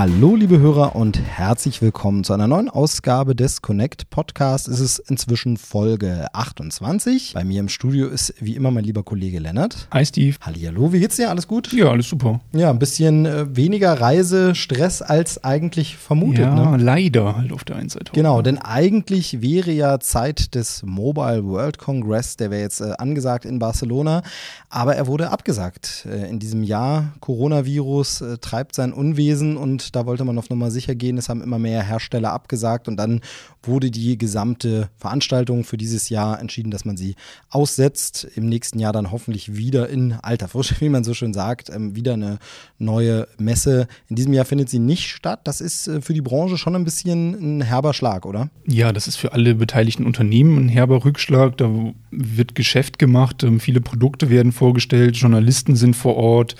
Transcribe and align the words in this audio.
Hallo, 0.00 0.36
liebe 0.36 0.60
Hörer 0.60 0.94
und 0.94 1.18
herzlich 1.18 1.82
willkommen 1.82 2.22
zu 2.22 2.32
einer 2.32 2.46
neuen 2.46 2.68
Ausgabe 2.68 3.34
des 3.34 3.62
Connect 3.62 4.10
Podcasts. 4.10 4.68
Es 4.68 4.78
ist 4.78 5.00
inzwischen 5.00 5.56
Folge 5.56 6.28
28. 6.34 7.32
Bei 7.34 7.42
mir 7.42 7.58
im 7.58 7.68
Studio 7.68 8.06
ist 8.06 8.32
wie 8.38 8.54
immer 8.54 8.70
mein 8.70 8.84
lieber 8.84 9.02
Kollege 9.02 9.40
Lennart. 9.40 9.88
Hi 9.90 10.06
Steve. 10.06 10.36
Hallihallo, 10.40 10.92
wie 10.92 11.00
geht's 11.00 11.16
dir? 11.16 11.30
Alles 11.30 11.48
gut? 11.48 11.72
Ja, 11.72 11.90
alles 11.90 12.08
super. 12.08 12.38
Ja, 12.52 12.70
ein 12.70 12.78
bisschen 12.78 13.26
äh, 13.26 13.56
weniger 13.56 14.00
Reisestress 14.00 15.02
als 15.02 15.42
eigentlich 15.42 15.96
vermutet. 15.96 16.44
Ja, 16.44 16.76
ne? 16.76 16.76
leider 16.80 17.36
halt 17.36 17.50
auf 17.50 17.64
der 17.64 17.74
einen 17.74 17.88
Seite. 17.88 18.12
Genau, 18.12 18.40
denn 18.40 18.58
eigentlich 18.58 19.42
wäre 19.42 19.72
ja 19.72 19.98
Zeit 19.98 20.54
des 20.54 20.84
Mobile 20.84 21.44
World 21.44 21.78
Congress, 21.78 22.36
der 22.36 22.52
wäre 22.52 22.62
jetzt 22.62 22.80
äh, 22.80 22.92
angesagt 22.98 23.44
in 23.44 23.58
Barcelona, 23.58 24.22
aber 24.70 24.94
er 24.94 25.08
wurde 25.08 25.30
abgesagt 25.30 26.06
äh, 26.08 26.30
in 26.30 26.38
diesem 26.38 26.62
Jahr. 26.62 27.14
Coronavirus 27.18 28.20
äh, 28.20 28.38
treibt 28.38 28.76
sein 28.76 28.92
Unwesen 28.92 29.56
und 29.56 29.87
da 29.90 30.06
wollte 30.06 30.24
man 30.24 30.38
auf 30.38 30.50
Nummer 30.50 30.70
sicher 30.70 30.94
gehen. 30.94 31.18
Es 31.18 31.28
haben 31.28 31.42
immer 31.42 31.58
mehr 31.58 31.82
Hersteller 31.82 32.32
abgesagt 32.32 32.88
und 32.88 32.96
dann 32.96 33.20
wurde 33.62 33.90
die 33.90 34.18
gesamte 34.18 34.88
Veranstaltung 34.96 35.64
für 35.64 35.76
dieses 35.76 36.08
Jahr 36.08 36.40
entschieden, 36.40 36.70
dass 36.70 36.84
man 36.84 36.96
sie 36.96 37.14
aussetzt. 37.50 38.26
Im 38.34 38.48
nächsten 38.48 38.78
Jahr 38.78 38.92
dann 38.92 39.10
hoffentlich 39.10 39.56
wieder 39.56 39.88
in 39.88 40.12
alter 40.12 40.48
Frische, 40.48 40.76
wie 40.80 40.88
man 40.88 41.04
so 41.04 41.14
schön 41.14 41.34
sagt, 41.34 41.70
ähm, 41.70 41.94
wieder 41.94 42.14
eine 42.14 42.38
neue 42.78 43.28
Messe. 43.38 43.88
In 44.08 44.16
diesem 44.16 44.32
Jahr 44.32 44.44
findet 44.44 44.68
sie 44.68 44.78
nicht 44.78 45.08
statt. 45.10 45.40
Das 45.44 45.60
ist 45.60 45.88
äh, 45.88 46.00
für 46.00 46.14
die 46.14 46.22
Branche 46.22 46.58
schon 46.58 46.76
ein 46.76 46.84
bisschen 46.84 47.58
ein 47.58 47.60
herber 47.62 47.94
Schlag, 47.94 48.26
oder? 48.26 48.50
Ja, 48.66 48.92
das 48.92 49.08
ist 49.08 49.16
für 49.16 49.32
alle 49.32 49.54
beteiligten 49.54 50.06
Unternehmen 50.06 50.58
ein 50.58 50.68
herber 50.68 51.04
Rückschlag. 51.04 51.56
Da 51.56 51.92
wird 52.10 52.54
Geschäft 52.54 52.98
gemacht, 52.98 53.42
ähm, 53.42 53.60
viele 53.60 53.80
Produkte 53.80 54.30
werden 54.30 54.52
vorgestellt, 54.52 55.16
Journalisten 55.16 55.76
sind 55.76 55.94
vor 55.94 56.16
Ort. 56.16 56.56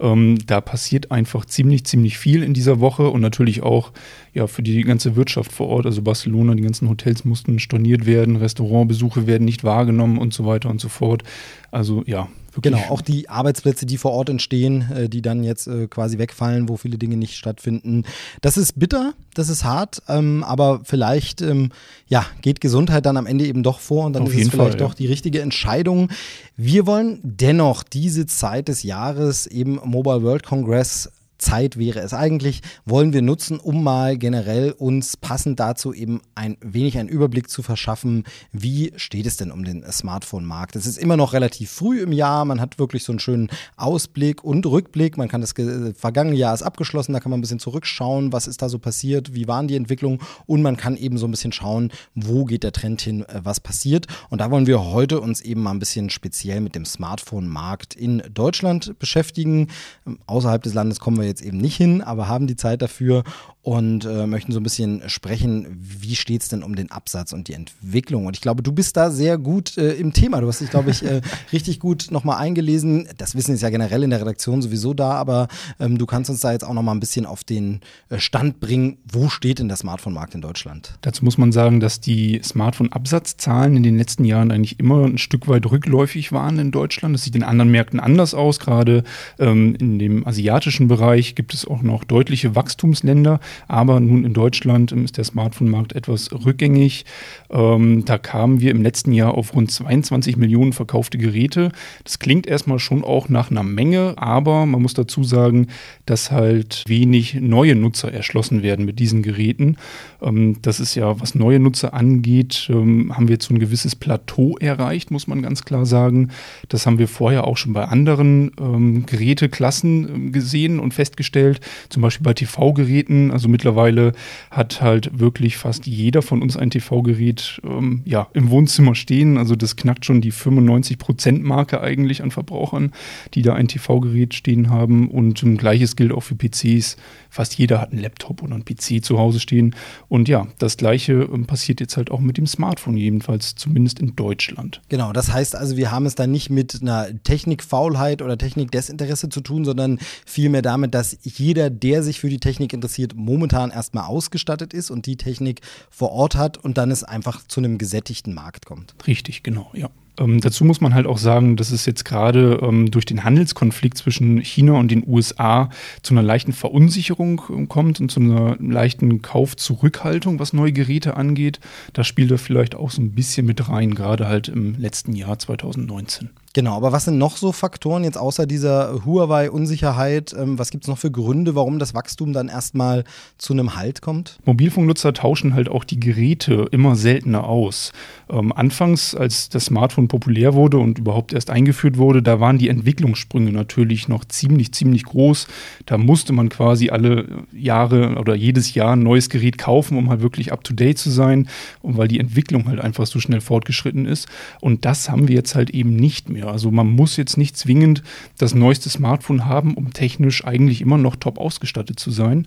Ähm, 0.00 0.38
da 0.46 0.60
passiert 0.60 1.10
einfach 1.10 1.44
ziemlich, 1.44 1.84
ziemlich 1.84 2.18
viel 2.18 2.42
in 2.42 2.54
dieser 2.54 2.80
Woche 2.80 3.08
und 3.08 3.20
natürlich 3.20 3.62
auch 3.62 3.92
ja, 4.32 4.46
für 4.46 4.62
die 4.62 4.82
ganze 4.82 5.16
Wirtschaft 5.16 5.52
vor 5.52 5.68
Ort. 5.68 5.86
Also 5.86 6.02
Barcelona, 6.02 6.54
die 6.54 6.62
ganzen 6.62 6.88
Hotels 6.88 7.24
mussten 7.24 7.58
storniert 7.58 8.06
werden, 8.06 8.36
Restaurantbesuche 8.36 9.26
werden 9.26 9.44
nicht 9.44 9.64
wahrgenommen 9.64 10.18
und 10.18 10.32
so 10.32 10.46
weiter 10.46 10.70
und 10.70 10.80
so 10.80 10.88
fort. 10.88 11.22
Also 11.70 12.02
ja, 12.06 12.28
Genau, 12.62 12.78
auch 12.88 13.00
die 13.00 13.28
Arbeitsplätze, 13.28 13.86
die 13.86 13.98
vor 13.98 14.12
Ort 14.12 14.30
entstehen, 14.30 14.90
äh, 14.92 15.08
die 15.08 15.22
dann 15.22 15.42
jetzt 15.44 15.66
äh, 15.66 15.86
quasi 15.86 16.18
wegfallen, 16.18 16.68
wo 16.68 16.76
viele 16.76 16.98
Dinge 16.98 17.16
nicht 17.16 17.36
stattfinden. 17.36 18.04
Das 18.40 18.56
ist 18.56 18.78
bitter, 18.78 19.14
das 19.34 19.48
ist 19.48 19.64
hart, 19.64 20.02
ähm, 20.08 20.44
aber 20.44 20.80
vielleicht 20.84 21.42
ähm, 21.42 21.70
ja, 22.06 22.26
geht 22.42 22.60
Gesundheit 22.60 23.06
dann 23.06 23.16
am 23.16 23.26
Ende 23.26 23.46
eben 23.46 23.62
doch 23.62 23.80
vor 23.80 24.06
und 24.06 24.12
dann 24.12 24.24
Auf 24.24 24.34
ist 24.34 24.34
es 24.34 24.48
vielleicht 24.48 24.72
Fall, 24.72 24.80
ja. 24.80 24.86
doch 24.86 24.94
die 24.94 25.06
richtige 25.06 25.40
Entscheidung. 25.40 26.08
Wir 26.56 26.86
wollen 26.86 27.20
dennoch 27.22 27.82
diese 27.82 28.26
Zeit 28.26 28.68
des 28.68 28.82
Jahres 28.82 29.46
eben 29.46 29.80
Mobile 29.84 30.22
World 30.22 30.42
Congress 30.42 31.10
Zeit 31.38 31.78
wäre 31.78 32.00
es 32.00 32.12
eigentlich, 32.12 32.62
wollen 32.84 33.12
wir 33.12 33.22
nutzen, 33.22 33.58
um 33.58 33.82
mal 33.82 34.18
generell 34.18 34.72
uns 34.72 35.16
passend 35.16 35.60
dazu 35.60 35.92
eben 35.94 36.20
ein 36.34 36.56
wenig 36.60 36.98
einen 36.98 37.08
Überblick 37.08 37.48
zu 37.48 37.62
verschaffen, 37.62 38.24
wie 38.52 38.92
steht 38.96 39.26
es 39.26 39.36
denn 39.36 39.50
um 39.50 39.64
den 39.64 39.84
Smartphone-Markt. 39.90 40.76
Es 40.76 40.86
ist 40.86 40.98
immer 40.98 41.16
noch 41.16 41.32
relativ 41.32 41.70
früh 41.70 42.00
im 42.00 42.12
Jahr, 42.12 42.44
man 42.44 42.60
hat 42.60 42.78
wirklich 42.78 43.04
so 43.04 43.12
einen 43.12 43.20
schönen 43.20 43.48
Ausblick 43.76 44.42
und 44.42 44.66
Rückblick, 44.66 45.16
man 45.16 45.28
kann 45.28 45.40
das 45.40 45.54
ge- 45.54 45.94
vergangene 45.94 46.36
Jahr 46.36 46.54
ist 46.54 46.62
abgeschlossen, 46.62 47.12
da 47.12 47.20
kann 47.20 47.30
man 47.30 47.38
ein 47.38 47.42
bisschen 47.42 47.60
zurückschauen, 47.60 48.32
was 48.32 48.46
ist 48.46 48.60
da 48.60 48.68
so 48.68 48.78
passiert, 48.78 49.34
wie 49.34 49.46
waren 49.46 49.68
die 49.68 49.76
Entwicklungen 49.76 50.18
und 50.46 50.62
man 50.62 50.76
kann 50.76 50.96
eben 50.96 51.18
so 51.18 51.26
ein 51.26 51.30
bisschen 51.30 51.52
schauen, 51.52 51.92
wo 52.14 52.44
geht 52.44 52.64
der 52.64 52.72
Trend 52.72 53.00
hin, 53.00 53.22
äh, 53.22 53.40
was 53.44 53.60
passiert. 53.60 54.06
Und 54.28 54.40
da 54.40 54.50
wollen 54.50 54.66
wir 54.66 54.84
heute 54.84 55.20
uns 55.20 55.40
eben 55.40 55.62
mal 55.62 55.70
ein 55.70 55.78
bisschen 55.78 56.10
speziell 56.10 56.60
mit 56.60 56.74
dem 56.74 56.84
Smartphone-Markt 56.84 57.94
in 57.94 58.22
Deutschland 58.34 58.98
beschäftigen. 58.98 59.68
Ähm, 60.06 60.18
Außerhalb 60.26 60.62
des 60.62 60.74
Landes 60.74 61.00
kommen 61.00 61.18
wir 61.18 61.27
jetzt 61.28 61.42
eben 61.42 61.58
nicht 61.58 61.76
hin, 61.76 62.02
aber 62.02 62.28
haben 62.28 62.46
die 62.46 62.56
Zeit 62.56 62.82
dafür 62.82 63.22
und 63.68 64.06
äh, 64.06 64.26
möchten 64.26 64.50
so 64.50 64.60
ein 64.60 64.62
bisschen 64.62 65.02
sprechen, 65.10 65.66
wie 65.78 66.16
steht 66.16 66.40
es 66.40 66.48
denn 66.48 66.62
um 66.62 66.74
den 66.74 66.90
Absatz 66.90 67.34
und 67.34 67.48
die 67.48 67.52
Entwicklung. 67.52 68.24
Und 68.24 68.34
ich 68.34 68.40
glaube, 68.40 68.62
du 68.62 68.72
bist 68.72 68.96
da 68.96 69.10
sehr 69.10 69.36
gut 69.36 69.76
äh, 69.76 69.92
im 69.92 70.14
Thema. 70.14 70.40
Du 70.40 70.48
hast 70.48 70.62
dich, 70.62 70.70
glaube 70.70 70.90
ich, 70.90 71.04
äh, 71.04 71.20
richtig 71.52 71.78
gut 71.78 72.06
nochmal 72.10 72.38
eingelesen. 72.38 73.06
Das 73.18 73.34
Wissen 73.34 73.54
ist 73.54 73.60
ja 73.60 73.68
generell 73.68 74.02
in 74.04 74.08
der 74.08 74.22
Redaktion 74.22 74.62
sowieso 74.62 74.94
da, 74.94 75.10
aber 75.10 75.48
ähm, 75.78 75.98
du 75.98 76.06
kannst 76.06 76.30
uns 76.30 76.40
da 76.40 76.52
jetzt 76.52 76.64
auch 76.64 76.72
nochmal 76.72 76.94
ein 76.94 77.00
bisschen 77.00 77.26
auf 77.26 77.44
den 77.44 77.80
äh, 78.08 78.18
Stand 78.18 78.58
bringen. 78.58 78.96
Wo 79.04 79.28
steht 79.28 79.58
denn 79.58 79.68
der 79.68 79.76
Smartphone-Markt 79.76 80.34
in 80.34 80.40
Deutschland? 80.40 80.94
Dazu 81.02 81.22
muss 81.22 81.36
man 81.36 81.52
sagen, 81.52 81.78
dass 81.78 82.00
die 82.00 82.40
Smartphone-Absatzzahlen 82.42 83.76
in 83.76 83.82
den 83.82 83.98
letzten 83.98 84.24
Jahren 84.24 84.50
eigentlich 84.50 84.80
immer 84.80 85.04
ein 85.04 85.18
Stück 85.18 85.46
weit 85.46 85.70
rückläufig 85.70 86.32
waren 86.32 86.58
in 86.58 86.70
Deutschland. 86.70 87.14
Das 87.14 87.24
sieht 87.24 87.36
in 87.36 87.42
anderen 87.42 87.70
Märkten 87.70 88.00
anders 88.00 88.32
aus. 88.32 88.60
Gerade 88.60 89.04
ähm, 89.38 89.74
in 89.74 89.98
dem 89.98 90.26
asiatischen 90.26 90.88
Bereich 90.88 91.34
gibt 91.34 91.52
es 91.52 91.66
auch 91.66 91.82
noch 91.82 92.04
deutliche 92.04 92.54
Wachstumsländer. 92.54 93.40
Aber 93.66 94.00
nun 94.00 94.24
in 94.24 94.32
Deutschland 94.32 94.92
ähm, 94.92 95.04
ist 95.04 95.16
der 95.16 95.24
Smartphone-Markt 95.24 95.94
etwas 95.94 96.30
rückgängig. 96.32 97.04
Ähm, 97.50 98.04
da 98.04 98.18
kamen 98.18 98.60
wir 98.60 98.70
im 98.70 98.82
letzten 98.82 99.12
Jahr 99.12 99.34
auf 99.34 99.54
rund 99.54 99.70
22 99.70 100.36
Millionen 100.36 100.72
verkaufte 100.72 101.18
Geräte. 101.18 101.72
Das 102.04 102.18
klingt 102.18 102.46
erstmal 102.46 102.78
schon 102.78 103.04
auch 103.04 103.28
nach 103.28 103.50
einer 103.50 103.62
Menge, 103.62 104.14
aber 104.16 104.66
man 104.66 104.82
muss 104.82 104.94
dazu 104.94 105.24
sagen, 105.24 105.68
dass 106.06 106.30
halt 106.30 106.84
wenig 106.86 107.34
neue 107.34 107.74
Nutzer 107.74 108.12
erschlossen 108.12 108.62
werden 108.62 108.84
mit 108.84 108.98
diesen 108.98 109.22
Geräten. 109.22 109.76
Ähm, 110.22 110.56
das 110.62 110.80
ist 110.80 110.94
ja, 110.94 111.20
was 111.20 111.34
neue 111.34 111.58
Nutzer 111.58 111.94
angeht, 111.94 112.68
ähm, 112.70 113.16
haben 113.16 113.28
wir 113.28 113.34
jetzt 113.34 113.46
so 113.46 113.54
ein 113.54 113.58
gewisses 113.58 113.94
Plateau 113.96 114.56
erreicht, 114.58 115.10
muss 115.10 115.26
man 115.26 115.42
ganz 115.42 115.64
klar 115.64 115.86
sagen. 115.86 116.30
Das 116.68 116.86
haben 116.86 116.98
wir 116.98 117.08
vorher 117.08 117.46
auch 117.46 117.56
schon 117.56 117.72
bei 117.72 117.84
anderen 117.84 118.52
ähm, 118.60 119.06
Geräteklassen 119.06 120.08
ähm, 120.08 120.32
gesehen 120.32 120.80
und 120.80 120.94
festgestellt, 120.94 121.60
zum 121.88 122.02
Beispiel 122.02 122.24
bei 122.24 122.34
TV-Geräten. 122.34 123.30
Also 123.38 123.48
mittlerweile 123.48 124.14
hat 124.50 124.80
halt 124.80 125.20
wirklich 125.20 125.58
fast 125.58 125.86
jeder 125.86 126.22
von 126.22 126.42
uns 126.42 126.56
ein 126.56 126.70
TV-Gerät 126.70 127.60
ähm, 127.62 128.02
ja, 128.04 128.26
im 128.32 128.50
Wohnzimmer 128.50 128.96
stehen. 128.96 129.38
Also 129.38 129.54
das 129.54 129.76
knackt 129.76 130.04
schon 130.04 130.20
die 130.20 130.32
95%-Marke 130.32 131.80
eigentlich 131.80 132.20
an 132.24 132.32
Verbrauchern, 132.32 132.90
die 133.34 133.42
da 133.42 133.54
ein 133.54 133.68
TV-Gerät 133.68 134.34
stehen 134.34 134.70
haben. 134.70 135.08
Und 135.08 135.40
ähm, 135.44 135.56
gleiches 135.56 135.94
gilt 135.94 136.10
auch 136.10 136.24
für 136.24 136.34
PCs. 136.34 136.96
Fast 137.30 137.56
jeder 137.56 137.80
hat 137.80 137.92
einen 137.92 138.02
Laptop 138.02 138.42
oder 138.42 138.56
einen 138.56 138.64
PC 138.64 139.04
zu 139.04 139.20
Hause 139.20 139.38
stehen. 139.38 139.76
Und 140.08 140.26
ja, 140.26 140.48
das 140.58 140.76
gleiche 140.76 141.12
ähm, 141.12 141.46
passiert 141.46 141.78
jetzt 141.78 141.96
halt 141.96 142.10
auch 142.10 142.18
mit 142.18 142.38
dem 142.38 142.48
Smartphone, 142.48 142.96
jedenfalls 142.96 143.54
zumindest 143.54 144.00
in 144.00 144.16
Deutschland. 144.16 144.82
Genau, 144.88 145.12
das 145.12 145.32
heißt 145.32 145.54
also, 145.54 145.76
wir 145.76 145.92
haben 145.92 146.06
es 146.06 146.16
da 146.16 146.26
nicht 146.26 146.50
mit 146.50 146.82
einer 146.82 147.06
Technikfaulheit 147.22 148.20
oder 148.20 148.36
Technikdesinteresse 148.36 149.28
zu 149.28 149.42
tun, 149.42 149.64
sondern 149.64 150.00
vielmehr 150.26 150.62
damit, 150.62 150.92
dass 150.92 151.16
jeder, 151.22 151.70
der 151.70 152.02
sich 152.02 152.18
für 152.18 152.28
die 152.28 152.40
Technik 152.40 152.72
interessiert, 152.72 153.14
momentan 153.28 153.70
erstmal 153.70 154.04
ausgestattet 154.04 154.72
ist 154.72 154.90
und 154.90 155.04
die 155.04 155.16
Technik 155.16 155.60
vor 155.90 156.12
Ort 156.12 156.34
hat 156.34 156.56
und 156.56 156.78
dann 156.78 156.90
es 156.90 157.04
einfach 157.04 157.46
zu 157.46 157.60
einem 157.60 157.76
gesättigten 157.76 158.32
Markt 158.32 158.64
kommt. 158.64 158.94
Richtig, 159.06 159.42
genau, 159.42 159.70
ja. 159.74 159.90
Ähm, 160.18 160.40
dazu 160.40 160.64
muss 160.64 160.80
man 160.80 160.94
halt 160.94 161.06
auch 161.06 161.18
sagen, 161.18 161.56
dass 161.56 161.70
es 161.70 161.86
jetzt 161.86 162.04
gerade 162.04 162.58
ähm, 162.62 162.90
durch 162.90 163.04
den 163.04 163.24
Handelskonflikt 163.24 163.96
zwischen 163.96 164.40
China 164.40 164.72
und 164.72 164.90
den 164.90 165.06
USA 165.06 165.70
zu 166.02 166.14
einer 166.14 166.22
leichten 166.22 166.52
Verunsicherung 166.52 167.42
ähm, 167.50 167.68
kommt 167.68 168.00
und 168.00 168.10
zu 168.10 168.20
einer 168.20 168.56
leichten 168.58 169.22
Kaufzurückhaltung, 169.22 170.38
was 170.38 170.52
neue 170.52 170.72
Geräte 170.72 171.16
angeht. 171.16 171.60
Da 171.92 172.04
spielt 172.04 172.30
er 172.30 172.38
vielleicht 172.38 172.74
auch 172.74 172.90
so 172.90 173.00
ein 173.00 173.12
bisschen 173.12 173.46
mit 173.46 173.68
rein, 173.68 173.94
gerade 173.94 174.26
halt 174.26 174.48
im 174.48 174.74
letzten 174.78 175.14
Jahr 175.14 175.38
2019. 175.38 176.30
Genau, 176.58 176.74
aber 176.74 176.90
was 176.90 177.04
sind 177.04 177.18
noch 177.18 177.36
so 177.36 177.52
Faktoren 177.52 178.02
jetzt 178.02 178.18
außer 178.18 178.44
dieser 178.44 179.04
Huawei-Unsicherheit? 179.04 180.34
Ähm, 180.36 180.58
was 180.58 180.72
gibt 180.72 180.82
es 180.82 180.88
noch 180.88 180.98
für 180.98 181.08
Gründe, 181.08 181.54
warum 181.54 181.78
das 181.78 181.94
Wachstum 181.94 182.32
dann 182.32 182.48
erstmal 182.48 183.04
zu 183.36 183.52
einem 183.52 183.76
Halt 183.76 184.02
kommt? 184.02 184.40
Mobilfunknutzer 184.44 185.12
tauschen 185.12 185.54
halt 185.54 185.68
auch 185.68 185.84
die 185.84 186.00
Geräte 186.00 186.66
immer 186.72 186.96
seltener 186.96 187.44
aus. 187.44 187.92
Ähm, 188.28 188.52
anfangs, 188.52 189.14
als 189.14 189.48
das 189.50 189.66
Smartphone 189.66 190.08
populär 190.08 190.54
wurde 190.54 190.78
und 190.78 190.98
überhaupt 190.98 191.32
erst 191.32 191.50
eingeführt 191.50 191.96
wurde, 191.96 192.24
da 192.24 192.40
waren 192.40 192.58
die 192.58 192.70
Entwicklungssprünge 192.70 193.52
natürlich 193.52 194.08
noch 194.08 194.24
ziemlich, 194.24 194.72
ziemlich 194.72 195.04
groß. 195.04 195.46
Da 195.86 195.96
musste 195.96 196.32
man 196.32 196.48
quasi 196.48 196.90
alle 196.90 197.46
Jahre 197.52 198.16
oder 198.16 198.34
jedes 198.34 198.74
Jahr 198.74 198.96
ein 198.96 199.04
neues 199.04 199.30
Gerät 199.30 199.58
kaufen, 199.58 199.96
um 199.96 200.10
halt 200.10 200.22
wirklich 200.22 200.52
up-to-date 200.52 200.98
zu 200.98 201.10
sein 201.10 201.48
und 201.82 201.96
weil 201.96 202.08
die 202.08 202.18
Entwicklung 202.18 202.66
halt 202.66 202.80
einfach 202.80 203.06
so 203.06 203.20
schnell 203.20 203.40
fortgeschritten 203.40 204.06
ist. 204.06 204.26
Und 204.60 204.84
das 204.84 205.08
haben 205.08 205.28
wir 205.28 205.36
jetzt 205.36 205.54
halt 205.54 205.70
eben 205.70 205.94
nicht 205.94 206.28
mehr. 206.28 206.47
Weiter. 206.48 206.52
Also 206.52 206.70
man 206.70 206.88
muss 206.88 207.16
jetzt 207.16 207.36
nicht 207.36 207.56
zwingend 207.56 208.02
das 208.38 208.54
neueste 208.54 208.88
Smartphone 208.88 209.44
haben, 209.44 209.74
um 209.74 209.92
technisch 209.92 210.44
eigentlich 210.44 210.80
immer 210.80 210.98
noch 210.98 211.16
top 211.16 211.38
ausgestattet 211.38 211.98
zu 211.98 212.10
sein. 212.10 212.46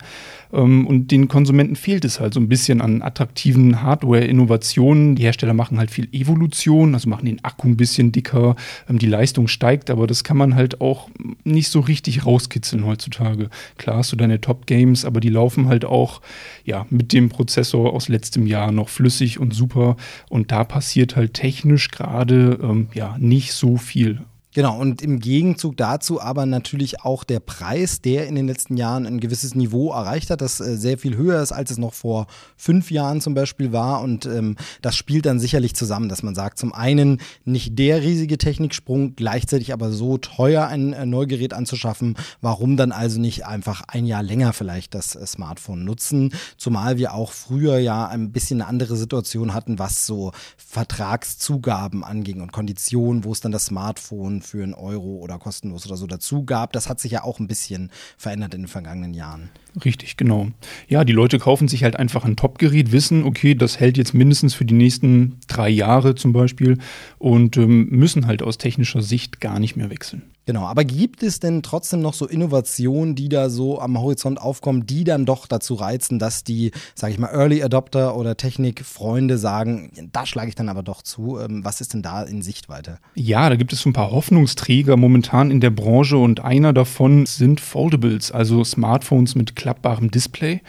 Ähm, 0.52 0.86
und 0.86 1.10
den 1.10 1.28
Konsumenten 1.28 1.76
fehlt 1.76 2.04
es 2.04 2.20
halt 2.20 2.34
so 2.34 2.40
ein 2.40 2.48
bisschen 2.48 2.80
an 2.80 3.02
attraktiven 3.02 3.82
Hardware-Innovationen. 3.82 5.16
Die 5.16 5.22
Hersteller 5.22 5.54
machen 5.54 5.78
halt 5.78 5.90
viel 5.90 6.08
Evolution, 6.12 6.94
also 6.94 7.08
machen 7.08 7.26
den 7.26 7.44
Akku 7.44 7.68
ein 7.68 7.76
bisschen 7.76 8.12
dicker, 8.12 8.56
ähm, 8.88 8.98
die 8.98 9.06
Leistung 9.06 9.48
steigt, 9.48 9.90
aber 9.90 10.06
das 10.06 10.24
kann 10.24 10.36
man 10.36 10.54
halt 10.54 10.80
auch 10.80 11.08
nicht 11.44 11.68
so 11.68 11.80
richtig 11.80 12.26
rauskitzeln 12.26 12.84
heutzutage. 12.84 13.48
Klar 13.78 13.98
hast 13.98 14.12
du 14.12 14.16
deine 14.16 14.40
Top-Games, 14.40 15.04
aber 15.04 15.20
die 15.20 15.30
laufen 15.30 15.68
halt 15.68 15.84
auch 15.84 16.20
ja, 16.64 16.86
mit 16.90 17.12
dem 17.12 17.28
Prozessor 17.28 17.92
aus 17.92 18.08
letztem 18.08 18.46
Jahr 18.46 18.72
noch 18.72 18.88
flüssig 18.88 19.38
und 19.38 19.54
super. 19.54 19.96
Und 20.28 20.52
da 20.52 20.64
passiert 20.64 21.16
halt 21.16 21.34
technisch 21.34 21.90
gerade 21.90 22.58
ähm, 22.62 22.88
ja 22.94 23.16
nicht 23.18 23.52
so 23.52 23.76
viel. 23.82 24.24
Genau, 24.54 24.78
und 24.78 25.00
im 25.00 25.18
Gegenzug 25.18 25.78
dazu 25.78 26.20
aber 26.20 26.44
natürlich 26.44 27.00
auch 27.00 27.24
der 27.24 27.40
Preis, 27.40 28.02
der 28.02 28.26
in 28.26 28.34
den 28.34 28.46
letzten 28.46 28.76
Jahren 28.76 29.06
ein 29.06 29.18
gewisses 29.18 29.54
Niveau 29.54 29.92
erreicht 29.92 30.28
hat, 30.28 30.42
das 30.42 30.60
äh, 30.60 30.76
sehr 30.76 30.98
viel 30.98 31.16
höher 31.16 31.42
ist, 31.42 31.52
als 31.52 31.70
es 31.70 31.78
noch 31.78 31.94
vor 31.94 32.26
fünf 32.58 32.90
Jahren 32.90 33.22
zum 33.22 33.32
Beispiel 33.32 33.72
war. 33.72 34.02
Und 34.02 34.26
ähm, 34.26 34.56
das 34.82 34.94
spielt 34.94 35.24
dann 35.24 35.40
sicherlich 35.40 35.74
zusammen, 35.74 36.10
dass 36.10 36.22
man 36.22 36.34
sagt, 36.34 36.58
zum 36.58 36.74
einen 36.74 37.22
nicht 37.46 37.78
der 37.78 38.02
riesige 38.02 38.36
Techniksprung, 38.36 39.16
gleichzeitig 39.16 39.72
aber 39.72 39.90
so 39.90 40.18
teuer 40.18 40.66
ein 40.66 40.92
äh, 40.92 41.06
Neugerät 41.06 41.54
anzuschaffen. 41.54 42.18
Warum 42.42 42.76
dann 42.76 42.92
also 42.92 43.18
nicht 43.18 43.46
einfach 43.46 43.82
ein 43.88 44.04
Jahr 44.04 44.22
länger 44.22 44.52
vielleicht 44.52 44.94
das 44.94 45.16
äh, 45.16 45.26
Smartphone 45.26 45.82
nutzen? 45.82 46.34
Zumal 46.58 46.98
wir 46.98 47.14
auch 47.14 47.32
früher 47.32 47.78
ja 47.78 48.06
ein 48.06 48.32
bisschen 48.32 48.60
eine 48.60 48.68
andere 48.68 48.96
Situation 48.96 49.54
hatten, 49.54 49.78
was 49.78 50.04
so 50.04 50.32
Vertragszugaben 50.58 52.04
anging 52.04 52.42
und 52.42 52.52
Konditionen, 52.52 53.24
wo 53.24 53.32
es 53.32 53.40
dann 53.40 53.52
das 53.52 53.64
Smartphone 53.66 54.41
für 54.42 54.62
einen 54.62 54.74
Euro 54.74 55.16
oder 55.16 55.38
kostenlos 55.38 55.86
oder 55.86 55.96
so 55.96 56.06
dazu 56.06 56.44
gab. 56.44 56.72
Das 56.72 56.88
hat 56.88 57.00
sich 57.00 57.12
ja 57.12 57.24
auch 57.24 57.40
ein 57.40 57.48
bisschen 57.48 57.90
verändert 58.16 58.54
in 58.54 58.62
den 58.62 58.68
vergangenen 58.68 59.14
Jahren. 59.14 59.50
Richtig, 59.84 60.16
genau. 60.16 60.48
Ja, 60.88 61.04
die 61.04 61.12
Leute 61.12 61.38
kaufen 61.38 61.68
sich 61.68 61.84
halt 61.84 61.96
einfach 61.96 62.24
ein 62.24 62.36
Top-Gerät, 62.36 62.92
wissen, 62.92 63.24
okay, 63.24 63.54
das 63.54 63.80
hält 63.80 63.96
jetzt 63.96 64.12
mindestens 64.12 64.54
für 64.54 64.64
die 64.64 64.74
nächsten 64.74 65.38
drei 65.46 65.68
Jahre 65.68 66.14
zum 66.14 66.32
Beispiel 66.32 66.78
und 67.18 67.56
ähm, 67.56 67.88
müssen 67.88 68.26
halt 68.26 68.42
aus 68.42 68.58
technischer 68.58 69.02
Sicht 69.02 69.40
gar 69.40 69.58
nicht 69.58 69.76
mehr 69.76 69.90
wechseln. 69.90 70.22
Genau, 70.44 70.64
aber 70.64 70.84
gibt 70.84 71.22
es 71.22 71.38
denn 71.38 71.62
trotzdem 71.62 72.00
noch 72.00 72.14
so 72.14 72.26
Innovationen, 72.26 73.14
die 73.14 73.28
da 73.28 73.48
so 73.48 73.80
am 73.80 74.00
Horizont 74.00 74.40
aufkommen, 74.40 74.86
die 74.86 75.04
dann 75.04 75.24
doch 75.24 75.46
dazu 75.46 75.74
reizen, 75.74 76.18
dass 76.18 76.42
die, 76.42 76.72
sage 76.96 77.12
ich 77.12 77.18
mal, 77.20 77.32
Early 77.32 77.62
Adopter 77.62 78.16
oder 78.16 78.36
Technikfreunde 78.36 79.38
sagen, 79.38 79.92
da 80.12 80.26
schlage 80.26 80.48
ich 80.48 80.56
dann 80.56 80.68
aber 80.68 80.82
doch 80.82 81.02
zu. 81.02 81.38
Ähm, 81.38 81.64
was 81.64 81.80
ist 81.80 81.94
denn 81.94 82.02
da 82.02 82.24
in 82.24 82.42
Sichtweite? 82.42 82.98
Ja, 83.14 83.48
da 83.48 83.54
gibt 83.54 83.72
es 83.72 83.82
so 83.82 83.90
ein 83.90 83.92
paar 83.92 84.10
Hoffnungsträger 84.10 84.96
momentan 84.96 85.52
in 85.52 85.60
der 85.60 85.70
Branche 85.70 86.16
und 86.16 86.40
einer 86.40 86.72
davon 86.72 87.24
sind 87.24 87.60
Foldables, 87.60 88.32
also 88.32 88.64
Smartphones 88.64 89.36
mit 89.36 89.54
klappbarem 89.54 90.10
Display. 90.10 90.60